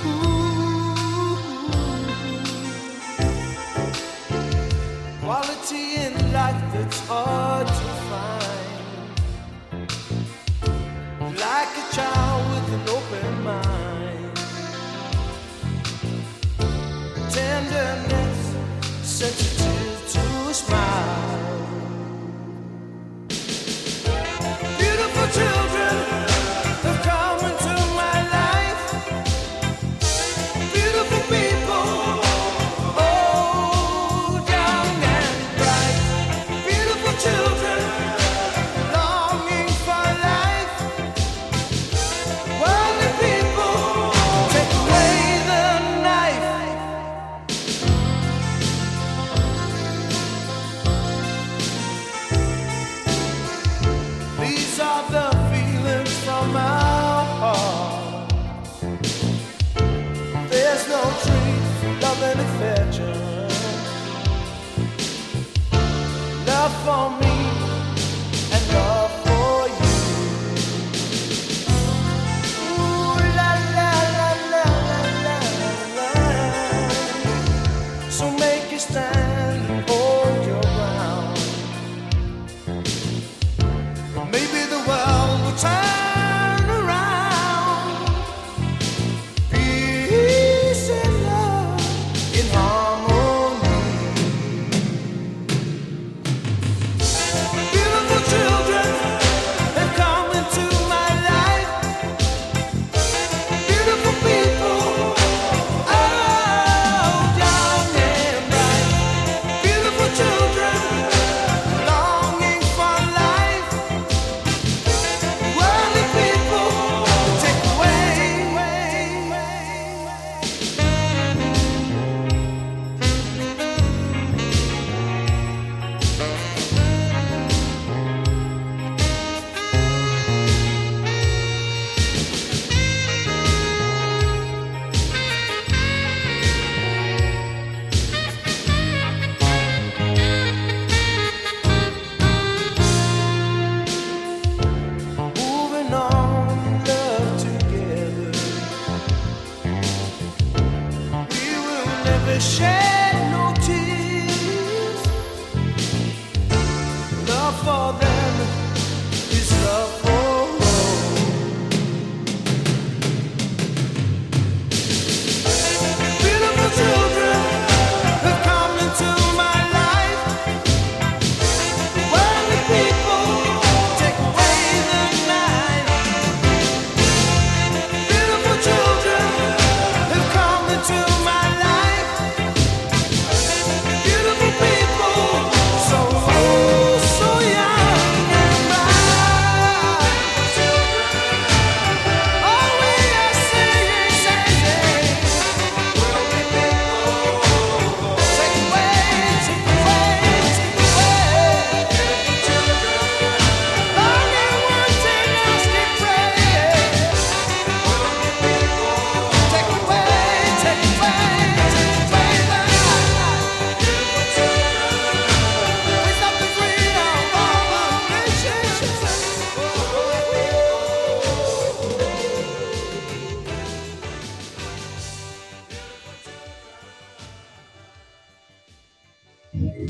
Quality 5.22 5.84
in 6.04 6.12
life 6.34 6.62
that's 6.74 7.00
hard 7.08 7.66
to 7.66 7.72
find 8.10 8.68
like 11.40 11.72
a 11.78 11.86
child 11.96 12.49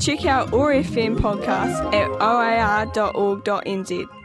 Check 0.01 0.25
out 0.25 0.51
OAR 0.51 0.73
FM 0.73 1.17
podcast 1.17 1.93
at 1.93 2.09
oar.org.nz. 2.21 4.20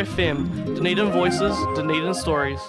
FM, 0.00 0.76
Dunedin 0.76 1.10
Voices, 1.12 1.54
Dunedin 1.76 2.14
Stories. 2.14 2.60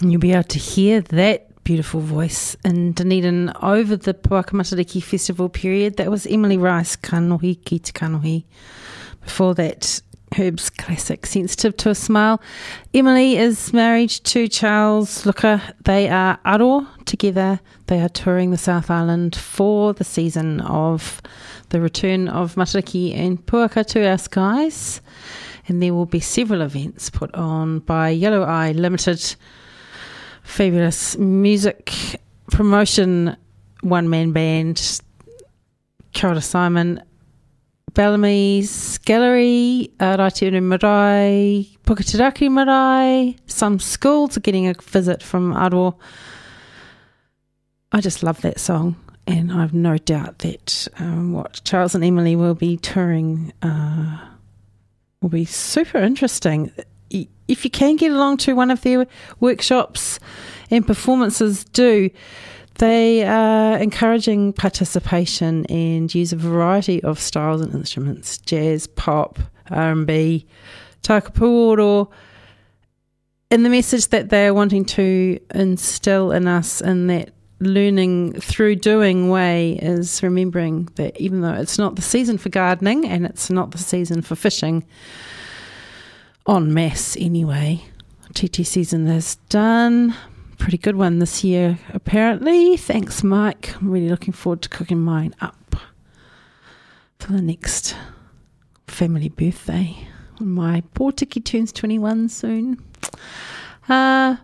You'll 0.00 0.20
be 0.20 0.32
able 0.32 0.42
to 0.44 0.58
hear 0.58 1.00
that 1.00 1.62
beautiful 1.62 2.00
voice 2.00 2.56
in 2.64 2.92
Dunedin 2.92 3.52
over 3.62 3.96
the 3.96 4.12
Puaka 4.12 4.50
Matariki 4.50 5.00
Festival 5.00 5.48
period. 5.48 5.98
That 5.98 6.10
was 6.10 6.26
Emily 6.26 6.58
Rice, 6.58 6.96
Kanohi 6.96 7.64
ki 7.64 7.78
te 7.78 7.92
Kanohi. 7.92 8.44
Before 9.22 9.54
that, 9.54 10.00
Herb's 10.34 10.68
classic, 10.68 11.26
Sensitive 11.26 11.76
to 11.76 11.90
a 11.90 11.94
Smile. 11.94 12.42
Emily 12.92 13.36
is 13.36 13.72
married 13.72 14.10
to 14.10 14.48
Charles 14.48 15.24
Looker. 15.26 15.62
They 15.84 16.08
are 16.08 16.38
aro 16.44 16.88
together. 17.04 17.60
They 17.86 18.00
are 18.00 18.08
touring 18.08 18.50
the 18.50 18.58
South 18.58 18.90
Island 18.90 19.36
for 19.36 19.94
the 19.94 20.04
season 20.04 20.60
of 20.62 21.22
the 21.68 21.80
return 21.80 22.26
of 22.26 22.56
Matariki 22.56 23.14
and 23.14 23.44
Puaka 23.46 23.86
to 23.86 24.08
our 24.08 24.18
skies. 24.18 25.00
And 25.68 25.82
there 25.82 25.94
will 25.94 26.06
be 26.06 26.20
several 26.20 26.62
events 26.62 27.10
put 27.10 27.34
on 27.34 27.80
by 27.80 28.10
Yellow 28.10 28.42
Eye 28.42 28.72
Limited 28.72 29.36
fabulous 30.42 31.18
music 31.18 31.92
promotion 32.50 33.36
one 33.82 34.08
man 34.08 34.32
band. 34.32 35.00
Kia 36.12 36.40
Simon, 36.40 37.02
Bellamy's 37.92 38.96
Gallery, 38.98 39.92
uh, 40.00 40.16
Araiteuru 40.16 40.62
Marae, 40.62 41.66
Puketeraki 41.84 42.50
Marae. 42.50 43.36
Some 43.46 43.78
schools 43.78 44.36
are 44.36 44.40
getting 44.40 44.66
a 44.66 44.72
visit 44.80 45.22
from 45.22 45.52
Aro. 45.52 45.98
I 47.92 48.00
just 48.00 48.22
love 48.22 48.40
that 48.40 48.58
song, 48.58 48.96
and 49.26 49.52
I've 49.52 49.74
no 49.74 49.98
doubt 49.98 50.38
that 50.38 50.88
um, 50.98 51.34
what 51.34 51.60
Charles 51.64 51.94
and 51.94 52.02
Emily 52.02 52.34
will 52.34 52.54
be 52.54 52.78
touring 52.78 53.52
uh, 53.60 54.18
will 55.20 55.28
be 55.28 55.44
super 55.44 55.98
interesting. 55.98 56.72
If 57.48 57.64
you 57.64 57.70
can 57.70 57.96
get 57.96 58.10
along 58.10 58.38
to 58.38 58.54
one 58.54 58.70
of 58.70 58.82
their 58.82 59.06
workshops 59.40 60.18
and 60.70 60.86
performances, 60.86 61.64
do. 61.64 62.10
They 62.78 63.24
are 63.24 63.78
encouraging 63.78 64.52
participation 64.52 65.64
and 65.66 66.14
use 66.14 66.32
a 66.32 66.36
variety 66.36 67.02
of 67.02 67.18
styles 67.18 67.60
and 67.60 67.72
instruments: 67.72 68.38
jazz, 68.38 68.86
pop, 68.86 69.38
R 69.70 69.92
and 69.92 70.06
B, 70.06 70.46
taoka 71.02 71.32
pūoro. 71.32 72.10
And 73.50 73.64
the 73.64 73.70
message 73.70 74.08
that 74.08 74.28
they 74.30 74.48
are 74.48 74.54
wanting 74.54 74.84
to 74.86 75.38
instill 75.54 76.32
in 76.32 76.48
us 76.48 76.80
in 76.80 77.06
that 77.06 77.30
learning 77.58 78.34
through 78.40 78.76
doing 78.76 79.28
way 79.30 79.78
is 79.80 80.22
remembering 80.22 80.88
that 80.96 81.18
even 81.20 81.40
though 81.40 81.54
it's 81.54 81.78
not 81.78 81.96
the 81.96 82.02
season 82.02 82.38
for 82.38 82.48
gardening 82.48 83.06
and 83.06 83.24
it's 83.24 83.50
not 83.50 83.70
the 83.70 83.78
season 83.78 84.22
for 84.22 84.36
fishing, 84.36 84.84
on 86.44 86.72
masse 86.72 87.16
anyway, 87.18 87.82
tītī 88.32 88.64
season 88.64 89.06
is 89.06 89.36
done. 89.48 90.14
Pretty 90.58 90.78
good 90.78 90.96
one 90.96 91.18
this 91.18 91.44
year, 91.44 91.78
apparently. 91.92 92.76
Thanks, 92.76 93.22
Mike. 93.22 93.74
I'm 93.76 93.90
really 93.90 94.08
looking 94.08 94.32
forward 94.32 94.62
to 94.62 94.68
cooking 94.68 95.00
mine 95.00 95.34
up 95.40 95.76
for 97.18 97.32
the 97.32 97.42
next 97.42 97.96
family 98.86 99.28
birthday. 99.28 99.96
My 100.40 100.82
poor 100.94 101.12
Tiki 101.12 101.40
turns 101.40 101.72
21 101.72 102.28
soon. 102.28 102.82
Uh, 103.88 104.36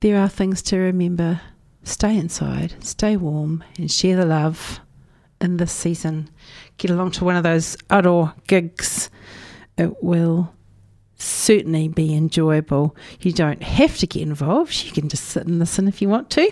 there 0.00 0.18
are 0.18 0.28
things 0.28 0.62
to 0.62 0.78
remember. 0.78 1.40
Stay 1.82 2.16
inside, 2.16 2.74
stay 2.84 3.16
warm, 3.16 3.64
and 3.78 3.90
share 3.90 4.16
the 4.16 4.26
love 4.26 4.80
in 5.40 5.56
this 5.56 5.72
season. 5.72 6.28
Get 6.78 6.90
along 6.90 7.12
to 7.12 7.24
one 7.24 7.36
of 7.36 7.42
those 7.42 7.76
outdoor 7.90 8.34
gigs. 8.46 9.10
It 9.76 10.02
will 10.02 10.54
certainly 11.16 11.88
be 11.88 12.14
enjoyable. 12.14 12.96
You 13.20 13.32
don't 13.32 13.62
have 13.62 13.98
to 13.98 14.06
get 14.06 14.22
involved, 14.22 14.84
you 14.84 14.92
can 14.92 15.08
just 15.08 15.24
sit 15.24 15.46
and 15.46 15.58
listen 15.58 15.88
if 15.88 16.00
you 16.02 16.08
want 16.08 16.30
to. 16.30 16.50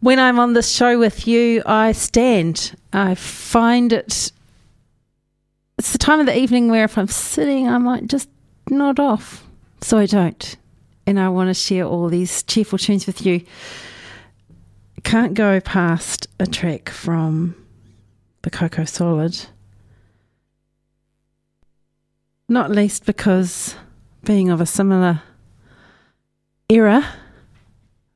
When 0.00 0.18
I'm 0.18 0.38
on 0.38 0.52
this 0.52 0.70
show 0.70 0.98
with 0.98 1.26
you, 1.26 1.62
I 1.66 1.92
stand. 1.92 2.76
I 2.92 3.14
find 3.14 3.92
it. 3.92 4.32
It's 5.76 5.92
the 5.92 5.98
time 5.98 6.20
of 6.20 6.26
the 6.26 6.38
evening 6.38 6.68
where 6.68 6.84
if 6.84 6.96
I'm 6.96 7.08
sitting, 7.08 7.68
I 7.68 7.78
might 7.78 8.06
just 8.06 8.28
nod 8.70 9.00
off. 9.00 9.44
So 9.80 9.98
I 9.98 10.06
don't. 10.06 10.56
And 11.08 11.18
I 11.18 11.30
want 11.30 11.48
to 11.48 11.54
share 11.54 11.84
all 11.84 12.08
these 12.08 12.42
cheerful 12.42 12.78
tunes 12.78 13.06
with 13.06 13.24
you. 13.24 13.44
Can't 15.04 15.32
go 15.32 15.58
past 15.58 16.26
a 16.38 16.46
track 16.46 16.90
from 16.90 17.54
the 18.42 18.50
Coco 18.50 18.84
Solid 18.84 19.46
not 22.48 22.70
least 22.70 23.04
because 23.04 23.74
being 24.24 24.48
of 24.48 24.60
a 24.60 24.66
similar 24.66 25.22
era, 26.68 27.06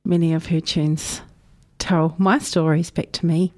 many 0.05 0.33
of 0.33 0.47
her 0.47 0.61
tunes 0.61 1.21
tell 1.79 2.15
my 2.19 2.39
stories 2.39 2.91
back 2.91 3.13
to 3.13 3.27
me. 3.27 3.53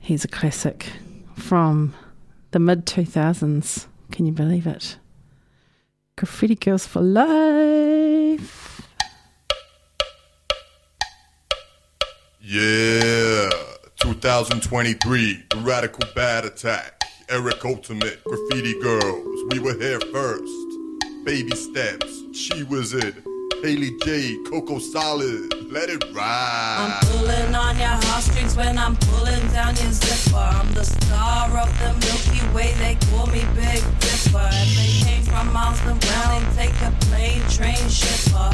Here's 0.00 0.24
a 0.24 0.28
classic 0.28 0.88
from 1.36 1.94
the 2.50 2.58
mid 2.58 2.86
2000s. 2.86 3.86
Can 4.10 4.26
you 4.26 4.32
believe 4.32 4.66
it? 4.66 4.96
Graffiti 6.16 6.54
Girls 6.54 6.86
for 6.86 7.00
Life. 7.00 8.82
Yeah, 12.40 13.48
2023, 14.00 15.44
the 15.50 15.56
radical 15.58 16.04
bad 16.14 16.44
attack. 16.44 17.00
Eric 17.28 17.64
Ultimate, 17.64 18.22
Graffiti 18.24 18.78
Girls, 18.80 19.44
we 19.50 19.58
were 19.58 19.78
here 19.78 20.00
first. 20.12 20.52
Baby 21.24 21.56
Steps, 21.56 22.36
She 22.36 22.62
Was 22.64 22.92
It, 22.92 23.14
Haley 23.62 23.92
J, 24.02 24.38
Coco 24.42 24.80
Solid, 24.80 25.70
let 25.70 25.88
it 25.88 26.02
ride. 26.12 26.78
I'm 26.82 27.06
pulling 27.06 27.54
on 27.54 27.78
your 27.78 27.94
heartstrings 28.10 28.56
when 28.56 28.76
I'm 28.76 28.96
pulling 28.96 29.46
down 29.52 29.76
your 29.76 29.92
zipper. 29.92 30.36
I'm 30.36 30.74
the 30.74 30.84
star 30.84 31.46
of 31.56 31.70
the 31.78 31.94
Milky 32.02 32.42
Way, 32.52 32.74
they 32.82 32.96
call 33.06 33.28
me 33.28 33.46
Big 33.54 33.78
Dipper. 34.00 34.50
And 34.50 34.70
they 34.74 34.90
came 35.06 35.22
from 35.22 35.52
miles 35.52 35.80
around 35.86 36.56
take 36.56 36.74
a 36.82 36.90
plane, 37.06 37.40
train, 37.50 37.88
shipper. 37.88 38.50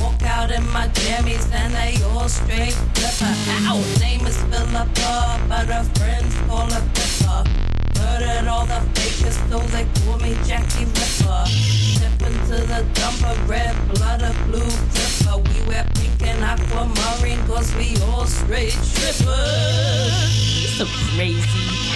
Walk 0.00 0.22
out 0.22 0.50
in 0.50 0.66
my 0.72 0.88
jammies 0.88 1.52
and 1.52 1.74
they 1.74 2.02
all 2.04 2.26
straight 2.26 2.72
flipper. 2.96 3.34
Ow! 3.68 3.84
Name 4.00 4.26
is 4.26 4.38
Philippa, 4.44 5.44
but 5.50 5.66
her 5.66 5.84
friends 6.00 6.34
call 6.48 6.64
her 6.64 6.84
Pippa. 6.94 7.65
Murdered 8.06 8.46
all 8.48 8.66
the 8.66 8.80
fakers, 8.94 9.36
so 9.50 9.58
they 9.74 9.84
call 10.00 10.18
me 10.18 10.34
Jackie 10.46 10.84
Ripper. 10.84 11.44
Step 11.46 12.22
into 12.22 12.56
the 12.70 12.86
dumper, 12.94 13.48
red 13.48 13.74
blood, 13.92 14.22
a 14.22 14.32
blue 14.46 14.70
flipper. 14.92 15.38
We 15.38 15.66
wear 15.66 15.84
pink 15.94 16.22
and 16.22 16.42
aquamarine, 16.44 17.44
cause 17.46 17.74
we 17.74 17.96
all 18.04 18.24
straight 18.26 18.72
strippers. 18.72 20.36
So 20.76 20.86
crazy. 21.14 21.86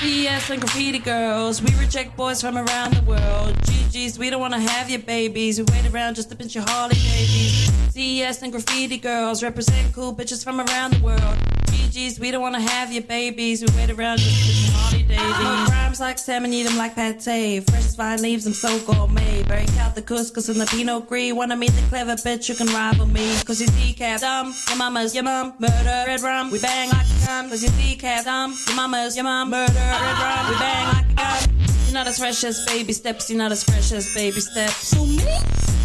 BS 0.00 0.50
and 0.50 0.60
graffiti 0.60 0.98
girls, 0.98 1.62
we 1.62 1.74
reject 1.78 2.16
boys 2.16 2.40
from 2.40 2.56
around 2.56 2.94
the 2.94 3.02
world. 3.02 3.54
GG's, 3.62 4.18
we 4.18 4.30
don't 4.30 4.40
wanna 4.40 4.60
have 4.60 4.90
your 4.90 5.00
babies. 5.00 5.58
We 5.58 5.66
wait 5.72 5.92
around 5.92 6.16
just 6.16 6.30
to 6.30 6.36
pinch 6.36 6.54
your 6.54 6.64
Harley 6.66 6.96
babies. 6.96 7.70
CS 7.92 8.42
and 8.42 8.52
graffiti 8.52 8.98
girls 8.98 9.42
represent 9.42 9.92
cool 9.94 10.14
bitches 10.14 10.42
from 10.42 10.60
around 10.60 10.94
the 10.94 11.04
world. 11.04 11.57
GG's, 11.88 12.20
we 12.20 12.30
don't 12.30 12.42
wanna 12.42 12.60
have 12.60 12.92
your 12.92 13.02
babies. 13.02 13.62
We 13.62 13.68
wait 13.76 13.90
around 13.90 14.18
just 14.18 14.44
to 14.44 14.52
your 14.52 14.72
Harley 14.72 15.02
daisies. 15.02 15.70
Rhymes 15.74 16.00
like 16.00 16.18
salmon, 16.18 16.52
eat 16.52 16.64
them 16.64 16.76
like 16.76 16.94
pate. 16.94 17.64
Fresh 17.70 17.94
vine 17.94 18.22
leaves, 18.22 18.46
I'm 18.46 18.52
so 18.52 18.78
gourmet. 18.80 19.42
Break 19.44 19.74
out 19.78 19.94
the 19.94 20.02
couscous 20.02 20.48
and 20.48 20.60
the 20.60 20.66
Pinot 20.66 21.08
Gris. 21.08 21.32
Wanna 21.32 21.56
meet 21.56 21.72
the 21.72 21.82
clever 21.88 22.14
bitch, 22.14 22.48
you 22.48 22.54
can 22.54 22.66
rival 22.68 23.06
me. 23.06 23.34
Cause 23.44 23.60
you 23.60 23.66
decaf 23.68 24.20
dumb, 24.20 24.54
your 24.68 24.76
mama's 24.76 25.14
your 25.14 25.24
mom, 25.24 25.54
murder, 25.58 26.04
red 26.06 26.20
rum. 26.20 26.50
We 26.50 26.60
bang 26.60 26.90
like 26.90 27.06
a 27.06 27.26
gun. 27.26 27.48
Cause 27.48 27.62
you 27.62 27.70
decaf 27.70 28.24
dumb, 28.24 28.54
your 28.66 28.76
mama's 28.76 29.16
your 29.16 29.24
mom, 29.24 29.50
murder, 29.50 29.74
red 29.74 30.18
rum. 30.18 30.48
We 30.50 30.58
bang 30.58 30.86
like 30.88 31.10
a 31.10 31.14
gun. 31.14 31.77
You're 31.98 32.04
not 32.04 32.10
as 32.10 32.18
fresh 32.20 32.44
as 32.44 32.64
baby 32.64 32.92
steps, 32.92 33.28
you're 33.28 33.38
not 33.40 33.50
as 33.50 33.64
fresh 33.64 33.90
as 33.90 34.14
baby 34.14 34.40
steps. 34.40 34.86
So 34.86 35.04
me? 35.04 35.18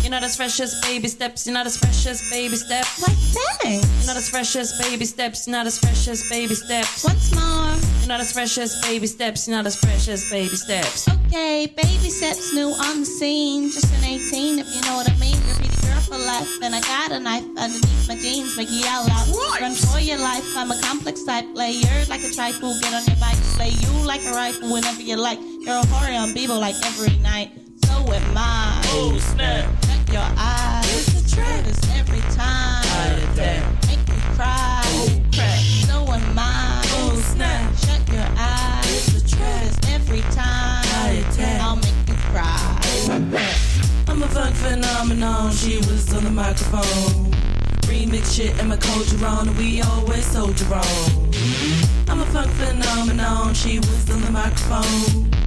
You're 0.03 0.11
not 0.11 0.21
as 0.21 0.35
fresh 0.35 0.59
as 0.59 0.79
baby 0.81 1.07
steps, 1.07 1.47
you're 1.47 1.55
not 1.55 1.65
as 1.65 1.75
fresh 1.75 2.05
as 2.05 2.29
baby 2.29 2.55
steps. 2.55 3.01
Like 3.01 3.17
thanks. 3.17 3.87
You're 3.97 4.13
not 4.13 4.17
as 4.17 4.29
fresh 4.29 4.55
as 4.55 4.77
baby 4.77 5.05
steps, 5.05 5.47
you're 5.47 5.57
not 5.57 5.65
as 5.65 5.79
fresh 5.79 6.07
as 6.07 6.29
baby 6.29 6.53
steps. 6.53 7.03
Once 7.03 7.33
more. 7.33 7.73
You're 8.01 8.09
not 8.09 8.19
as 8.19 8.31
fresh 8.31 8.59
as 8.59 8.79
baby 8.83 9.07
steps, 9.07 9.47
you're 9.47 9.57
not 9.57 9.65
as 9.65 9.75
fresh 9.75 10.07
as 10.07 10.29
baby 10.29 10.55
steps. 10.55 11.09
Okay, 11.09 11.65
baby 11.65 12.09
steps 12.11 12.53
new 12.53 12.69
on 12.69 12.99
the 12.99 13.05
scene. 13.07 13.71
Just 13.71 13.91
an 13.95 14.03
18, 14.03 14.59
if 14.59 14.67
you 14.69 14.81
know 14.81 14.97
what 14.97 15.09
I 15.09 15.17
mean. 15.17 15.35
Graffiti 15.41 15.87
girl 15.87 15.99
for 15.99 16.17
life. 16.19 16.61
And 16.61 16.75
I 16.75 16.81
got 16.81 17.11
a 17.11 17.19
knife 17.19 17.43
underneath 17.57 18.07
my 18.07 18.15
jeans, 18.17 18.55
make 18.55 18.69
you 18.69 18.85
yell 18.85 19.09
out. 19.09 19.27
Run 19.59 19.73
for 19.73 19.99
your 19.99 20.19
life. 20.19 20.45
I'm 20.55 20.69
a 20.69 20.79
complex 20.79 21.23
type 21.23 21.51
player, 21.55 22.05
like 22.07 22.23
a 22.23 22.29
trifle. 22.29 22.77
Get 22.81 22.93
on 22.93 23.03
your 23.05 23.17
bike, 23.17 23.41
slay 23.57 23.69
you 23.69 24.05
like 24.05 24.21
a 24.25 24.31
rifle 24.31 24.71
whenever 24.71 25.01
you 25.01 25.17
like. 25.17 25.39
You're 25.65 25.75
on 25.75 26.33
Bebo 26.33 26.59
like 26.59 26.75
every 26.83 27.15
night. 27.19 27.49
So 27.85 27.93
am 27.93 28.37
I. 28.37 28.81
Oh, 28.87 29.17
snap. 29.17 29.63
Shut 29.85 30.11
your 30.11 30.27
eyes. 30.37 31.07
It's 31.07 31.21
the 31.21 31.35
trap. 31.35 31.63
Cause 31.63 31.89
every 31.97 32.19
time. 32.35 32.83
I 32.83 33.15
attack. 33.31 33.63
Make 33.87 34.05
you 34.09 34.21
cry. 34.35 34.81
Oh, 34.83 35.21
crap. 35.33 35.59
So 35.87 36.11
am 36.11 36.37
I. 36.37 36.81
Oh, 36.85 37.15
snap. 37.15 37.73
Shut 37.77 38.09
your 38.11 38.27
eyes. 38.37 38.85
It's 38.91 39.21
the 39.21 39.37
trap. 39.37 39.61
Cause 39.61 39.79
every 39.89 40.19
time. 40.35 40.83
I 40.83 41.23
attack. 41.29 41.61
I'll 41.61 41.77
make 41.77 42.09
you 42.09 42.15
cry. 42.27 42.79
I'm 44.09 44.21
a 44.21 44.27
funk 44.27 44.55
phenomenon. 44.55 45.53
She 45.53 45.77
was 45.77 46.13
on 46.13 46.25
the 46.25 46.29
microphone. 46.29 47.31
Remix 47.87 48.35
shit 48.35 48.59
and 48.59 48.67
my 48.67 48.77
culture 48.77 49.25
on, 49.25 49.55
we 49.55 49.81
always 49.81 50.25
soldier 50.25 50.73
on. 50.73 51.31
I'm 52.09 52.19
a 52.19 52.25
funk 52.27 52.51
phenomenon. 52.51 53.53
She 53.53 53.79
was 53.79 54.09
on 54.09 54.21
the 54.21 54.31
microphone. 54.31 55.42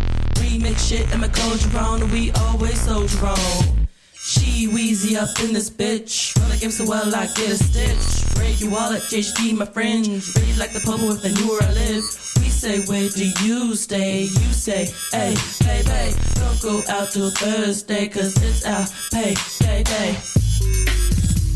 Remix 0.56 0.88
shit 0.88 1.12
and 1.12 1.20
my 1.20 1.28
culture 1.28 1.78
on, 1.78 2.00
and 2.00 2.10
we 2.10 2.30
always 2.32 2.80
soldier 2.80 3.26
on. 3.26 3.88
She 4.14 4.66
wheezy 4.68 5.16
up 5.16 5.28
in 5.44 5.52
this 5.52 5.68
bitch. 5.68 6.34
Run 6.40 6.48
the 6.50 6.56
game 6.56 6.70
so 6.70 6.86
well, 6.86 7.14
I 7.14 7.26
get 7.26 7.50
a 7.50 7.56
stitch. 7.56 8.34
Break 8.34 8.60
your 8.60 8.70
wallet, 8.70 9.02
JHD, 9.02 9.56
my 9.56 9.66
friends. 9.66 10.34
Read 10.34 10.56
like 10.56 10.72
the 10.72 10.80
popo 10.80 11.12
if 11.12 11.20
they 11.20 11.32
knew 11.32 11.48
where 11.48 11.62
I 11.62 11.72
live. 11.74 12.04
We 12.36 12.48
say, 12.48 12.80
where 12.86 13.08
do 13.10 13.28
you 13.44 13.76
stay? 13.76 14.22
You 14.22 14.52
say, 14.52 14.88
hey, 15.12 15.34
baby, 15.60 16.16
don't 16.36 16.62
go 16.62 16.82
out 16.88 17.10
till 17.10 17.30
Thursday, 17.30 18.08
cause 18.08 18.34
it's 18.42 18.64
our 18.64 18.86
pay, 19.12 19.34
day, 19.60 19.82
day. 19.82 20.16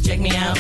Check 0.05 0.20
me 0.20 0.36
out. 0.36 0.59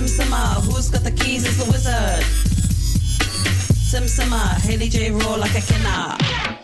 Sim 0.00 0.24
Simma, 0.24 0.62
who's 0.64 0.88
got 0.88 1.04
the 1.04 1.10
keys 1.10 1.46
is 1.46 1.58
the 1.58 1.70
wizard. 1.70 2.24
Sim 3.90 4.04
Simma, 4.04 4.58
Haley 4.62 4.88
J 4.88 5.10
roll 5.10 5.36
like 5.36 5.54
a 5.54 5.60
killer. 5.60 6.59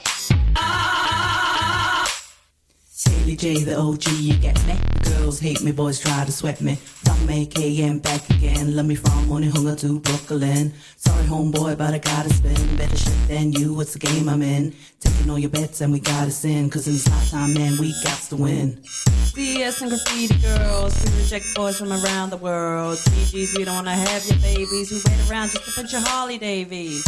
Billy 3.27 3.37
J, 3.37 3.65
the 3.65 3.77
OG, 3.77 4.07
you 4.21 4.39
get 4.39 4.57
me. 4.69 4.79
Girls 5.03 5.41
hate 5.41 5.61
me, 5.61 5.73
boys 5.73 5.99
try 5.99 6.25
to 6.25 6.31
sweat 6.31 6.61
me. 6.61 6.77
From 6.77 7.17
AKM 7.27 8.01
back 8.01 8.31
again. 8.31 8.77
Love 8.77 8.87
me 8.87 8.95
from 8.95 9.27
Onehunga 9.27 9.77
to 9.81 9.99
Brooklyn. 9.99 10.73
Sorry, 10.95 11.25
homeboy, 11.25 11.77
but 11.77 11.93
I 11.93 11.99
gotta 11.99 12.33
spin. 12.33 12.77
Better 12.77 12.97
shit 12.97 13.29
than 13.29 13.51
you, 13.51 13.75
what's 13.75 13.95
the 13.95 13.99
game 13.99 14.29
I'm 14.29 14.43
in? 14.43 14.73
Taking 15.01 15.29
all 15.29 15.41
your 15.41 15.51
bets 15.51 15.81
and 15.81 15.93
we 15.93 15.99
gotta 15.99 16.31
sin. 16.31 16.71
Cause 16.71 16.87
in 16.87 16.93
this 16.93 17.09
lifetime, 17.09 17.53
man, 17.55 17.77
we 17.81 18.01
got 18.05 18.21
to 18.29 18.37
win. 18.37 18.81
CS 18.85 19.81
and 19.81 19.91
graffiti 19.91 20.41
girls, 20.41 20.95
we 21.05 21.21
reject 21.21 21.53
boys 21.57 21.81
from 21.81 21.91
around 21.91 22.31
the 22.31 22.37
world. 22.37 22.97
GGs, 22.97 23.59
we 23.59 23.65
don't 23.65 23.75
wanna 23.75 23.91
have 23.91 24.25
your 24.29 24.39
babies. 24.39 24.93
We 24.93 24.99
wait 25.05 25.29
around 25.29 25.51
just 25.51 25.65
to 25.65 25.83
put 25.83 25.91
your 25.91 26.03
Harley 26.03 26.39
Davies. 26.39 27.03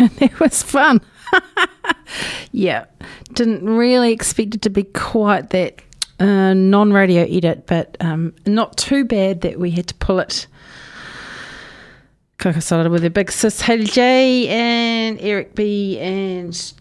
it 0.20 0.40
was 0.40 0.62
fun. 0.62 1.00
yeah, 2.52 2.86
didn't 3.34 3.64
really 3.64 4.12
expect 4.12 4.54
it 4.54 4.62
to 4.62 4.70
be 4.70 4.84
quite 4.84 5.50
that 5.50 5.82
uh, 6.18 6.54
non-radio 6.54 7.22
edit, 7.24 7.66
but 7.66 7.96
um, 8.00 8.34
not 8.46 8.76
too 8.78 9.04
bad 9.04 9.42
that 9.42 9.60
we 9.60 9.70
had 9.70 9.86
to 9.88 9.94
pull 9.94 10.18
it. 10.18 10.46
Coco 12.38 12.60
Solid 12.60 12.90
with 12.90 13.04
a 13.04 13.10
big 13.10 13.30
sis 13.30 13.60
Haley 13.60 13.84
J 13.84 14.48
and 14.48 15.20
Eric 15.20 15.54
B 15.54 15.98
and 15.98 16.72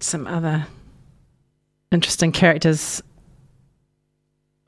some 0.00 0.26
other 0.26 0.66
interesting 1.90 2.30
characters. 2.30 3.02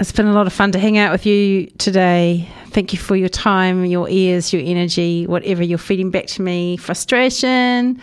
It's 0.01 0.12
been 0.12 0.28
a 0.28 0.32
lot 0.32 0.46
of 0.46 0.53
fun 0.53 0.70
to 0.72 0.78
hang 0.78 0.96
out 0.96 1.11
with 1.11 1.26
you 1.26 1.66
today. 1.78 2.49
Thank 2.66 2.92
you 2.92 3.01
for 3.01 3.16
your 3.16 3.28
time, 3.28 3.84
your 3.84 4.09
ears, 4.09 4.53
your 4.53 4.62
energy, 4.64 5.26
whatever 5.26 5.64
you're 5.64 5.76
feeding 5.76 6.12
back 6.12 6.28
to 6.28 6.42
me. 6.42 6.76
Frustration 6.76 7.94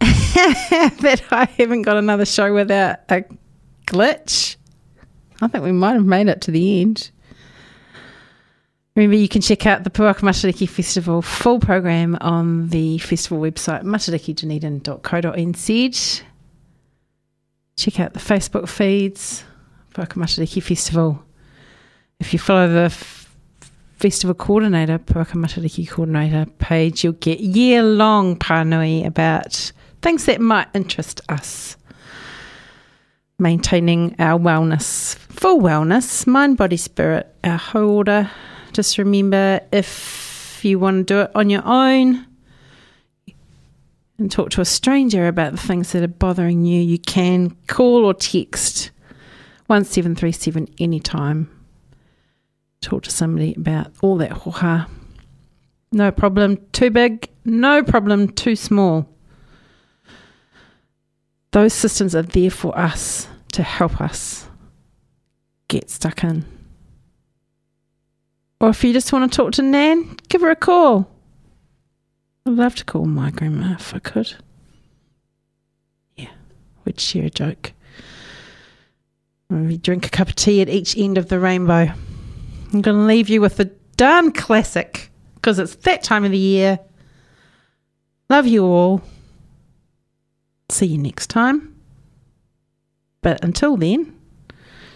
that 0.00 1.22
I 1.30 1.46
haven't 1.56 1.80
got 1.82 1.96
another 1.96 2.26
show 2.26 2.52
without 2.52 2.98
a 3.08 3.24
glitch. 3.86 4.56
I 5.40 5.48
think 5.48 5.64
we 5.64 5.72
might 5.72 5.94
have 5.94 6.04
made 6.04 6.28
it 6.28 6.42
to 6.42 6.50
the 6.50 6.82
end. 6.82 7.10
Remember, 8.94 9.16
you 9.16 9.30
can 9.30 9.40
check 9.40 9.64
out 9.64 9.84
the 9.84 9.90
Puaka 9.90 10.20
Matariki 10.20 10.68
Festival 10.68 11.22
full 11.22 11.58
program 11.58 12.18
on 12.20 12.68
the 12.68 12.98
festival 12.98 13.38
website, 13.38 13.84
matarikidunedin.co.nz. 13.84 16.22
Check 17.76 17.98
out 17.98 18.12
the 18.12 18.20
Facebook 18.20 18.68
feeds, 18.68 19.44
Puaka 19.92 20.14
Matariki 20.14 20.62
Festival. 20.62 21.22
If 22.18 22.32
you 22.32 22.38
follow 22.38 22.68
the 22.68 22.84
f- 22.84 23.30
festival 23.96 24.34
coordinator, 24.34 24.98
Puaka 24.98 25.32
Matariki 25.32 25.88
coordinator 25.88 26.46
page, 26.58 27.04
you'll 27.04 27.12
get 27.14 27.40
year 27.40 27.82
long 27.82 28.36
pānui 28.36 29.06
about 29.06 29.72
things 30.00 30.24
that 30.26 30.40
might 30.40 30.68
interest 30.74 31.20
us. 31.28 31.76
Maintaining 33.38 34.14
our 34.18 34.38
wellness, 34.38 35.16
full 35.16 35.60
wellness, 35.60 36.26
mind, 36.26 36.56
body, 36.56 36.76
spirit, 36.76 37.34
our 37.44 37.58
whole 37.58 37.90
order. 37.90 38.30
Just 38.72 38.98
remember 38.98 39.60
if 39.72 40.60
you 40.64 40.78
want 40.78 41.06
to 41.06 41.14
do 41.14 41.20
it 41.22 41.30
on 41.34 41.50
your 41.50 41.62
own 41.66 42.26
and 44.18 44.30
talk 44.30 44.50
to 44.50 44.60
a 44.60 44.64
stranger 44.64 45.26
about 45.26 45.52
the 45.52 45.58
things 45.58 45.92
that 45.92 46.02
are 46.02 46.08
bothering 46.08 46.64
you, 46.64 46.80
you 46.80 46.98
can 46.98 47.50
call 47.66 48.04
or 48.04 48.14
text 48.14 48.90
1737 49.72 50.68
anytime. 50.78 51.48
Talk 52.82 53.04
to 53.04 53.10
somebody 53.10 53.54
about 53.54 53.90
all 54.02 54.18
that 54.18 54.30
hoha. 54.30 54.86
No 55.92 56.10
problem 56.12 56.58
too 56.72 56.90
big, 56.90 57.30
no 57.46 57.82
problem 57.82 58.28
too 58.28 58.54
small. 58.54 59.08
Those 61.52 61.72
systems 61.72 62.14
are 62.14 62.22
there 62.22 62.50
for 62.50 62.78
us 62.78 63.28
to 63.52 63.62
help 63.62 63.98
us 64.00 64.46
get 65.68 65.88
stuck 65.88 66.22
in. 66.22 66.44
Or 68.60 68.68
if 68.68 68.84
you 68.84 68.92
just 68.92 69.10
want 69.10 69.32
to 69.32 69.34
talk 69.34 69.52
to 69.52 69.62
Nan, 69.62 70.16
give 70.28 70.42
her 70.42 70.50
a 70.50 70.56
call. 70.56 71.10
I'd 72.44 72.52
love 72.52 72.74
to 72.74 72.84
call 72.84 73.06
my 73.06 73.30
grandma 73.30 73.72
if 73.72 73.94
I 73.94 74.00
could. 74.00 74.34
Yeah, 76.16 76.32
we'd 76.84 77.00
share 77.00 77.24
a 77.24 77.30
joke. 77.30 77.72
Maybe 79.52 79.76
drink 79.76 80.06
a 80.06 80.08
cup 80.08 80.28
of 80.28 80.34
tea 80.34 80.62
at 80.62 80.70
each 80.70 80.96
end 80.96 81.18
of 81.18 81.28
the 81.28 81.38
rainbow. 81.38 81.92
I'm 82.72 82.80
going 82.80 82.96
to 82.96 83.04
leave 83.04 83.28
you 83.28 83.42
with 83.42 83.60
a 83.60 83.66
darn 83.96 84.32
classic 84.32 85.10
because 85.34 85.58
it's 85.58 85.74
that 85.76 86.02
time 86.02 86.24
of 86.24 86.30
the 86.30 86.38
year. 86.38 86.78
Love 88.30 88.46
you 88.46 88.64
all. 88.64 89.02
See 90.70 90.86
you 90.86 90.96
next 90.96 91.26
time. 91.26 91.76
But 93.20 93.44
until 93.44 93.76
then, 93.76 94.18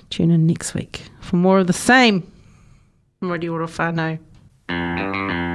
tune 0.09 0.30
in 0.30 0.46
next 0.46 0.72
week 0.72 1.02
for 1.20 1.36
more 1.36 1.59
of 1.59 1.66
the 1.66 1.74
same. 1.74 2.32
I'm 3.20 3.30
ready 3.30 3.50
or 3.50 3.61
a 3.61 3.68
Mori 3.68 4.18
oro 4.68 5.45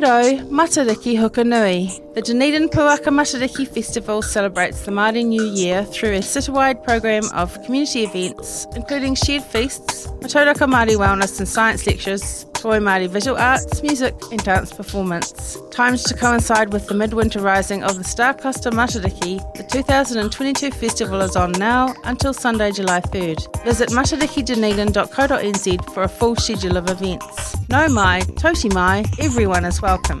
Matariki 0.00 1.16
Hukanui. 1.18 2.14
The 2.14 2.22
Dunedin 2.22 2.68
Puaka 2.68 3.10
Matariki 3.10 3.68
Festival 3.68 4.22
celebrates 4.22 4.84
the 4.84 4.90
Māori 4.90 5.24
New 5.24 5.44
Year 5.44 5.84
through 5.84 6.14
a 6.14 6.20
citywide 6.20 6.82
program 6.82 7.24
of 7.34 7.62
community 7.64 8.04
events, 8.04 8.66
including 8.74 9.14
shared 9.14 9.42
feasts, 9.42 9.89
Matauraka 10.30 10.70
Māori 10.70 10.94
wellness 10.96 11.40
and 11.40 11.48
science 11.48 11.88
lectures, 11.88 12.46
Toi 12.52 12.78
Māori 12.78 13.08
visual 13.08 13.36
arts, 13.36 13.82
music 13.82 14.14
and 14.30 14.40
dance 14.44 14.72
performance. 14.72 15.58
Timed 15.72 15.98
to 15.98 16.14
coincide 16.14 16.72
with 16.72 16.86
the 16.86 16.94
midwinter 16.94 17.40
rising 17.40 17.82
of 17.82 17.98
the 17.98 18.04
Star 18.04 18.32
Cluster 18.32 18.70
Matariki, 18.70 19.40
the 19.54 19.64
2022 19.64 20.70
festival 20.70 21.20
is 21.20 21.34
on 21.34 21.50
now 21.52 21.92
until 22.04 22.32
Sunday, 22.32 22.70
July 22.70 23.00
3rd. 23.00 23.64
Visit 23.64 23.88
matarikidunedin.co.nz 23.88 25.92
for 25.92 26.04
a 26.04 26.08
full 26.08 26.36
schedule 26.36 26.76
of 26.76 26.88
events. 26.88 27.56
No 27.68 27.88
mai, 27.88 28.20
toti 28.20 28.72
mai, 28.72 29.04
everyone 29.18 29.64
is 29.64 29.82
welcome. 29.82 30.20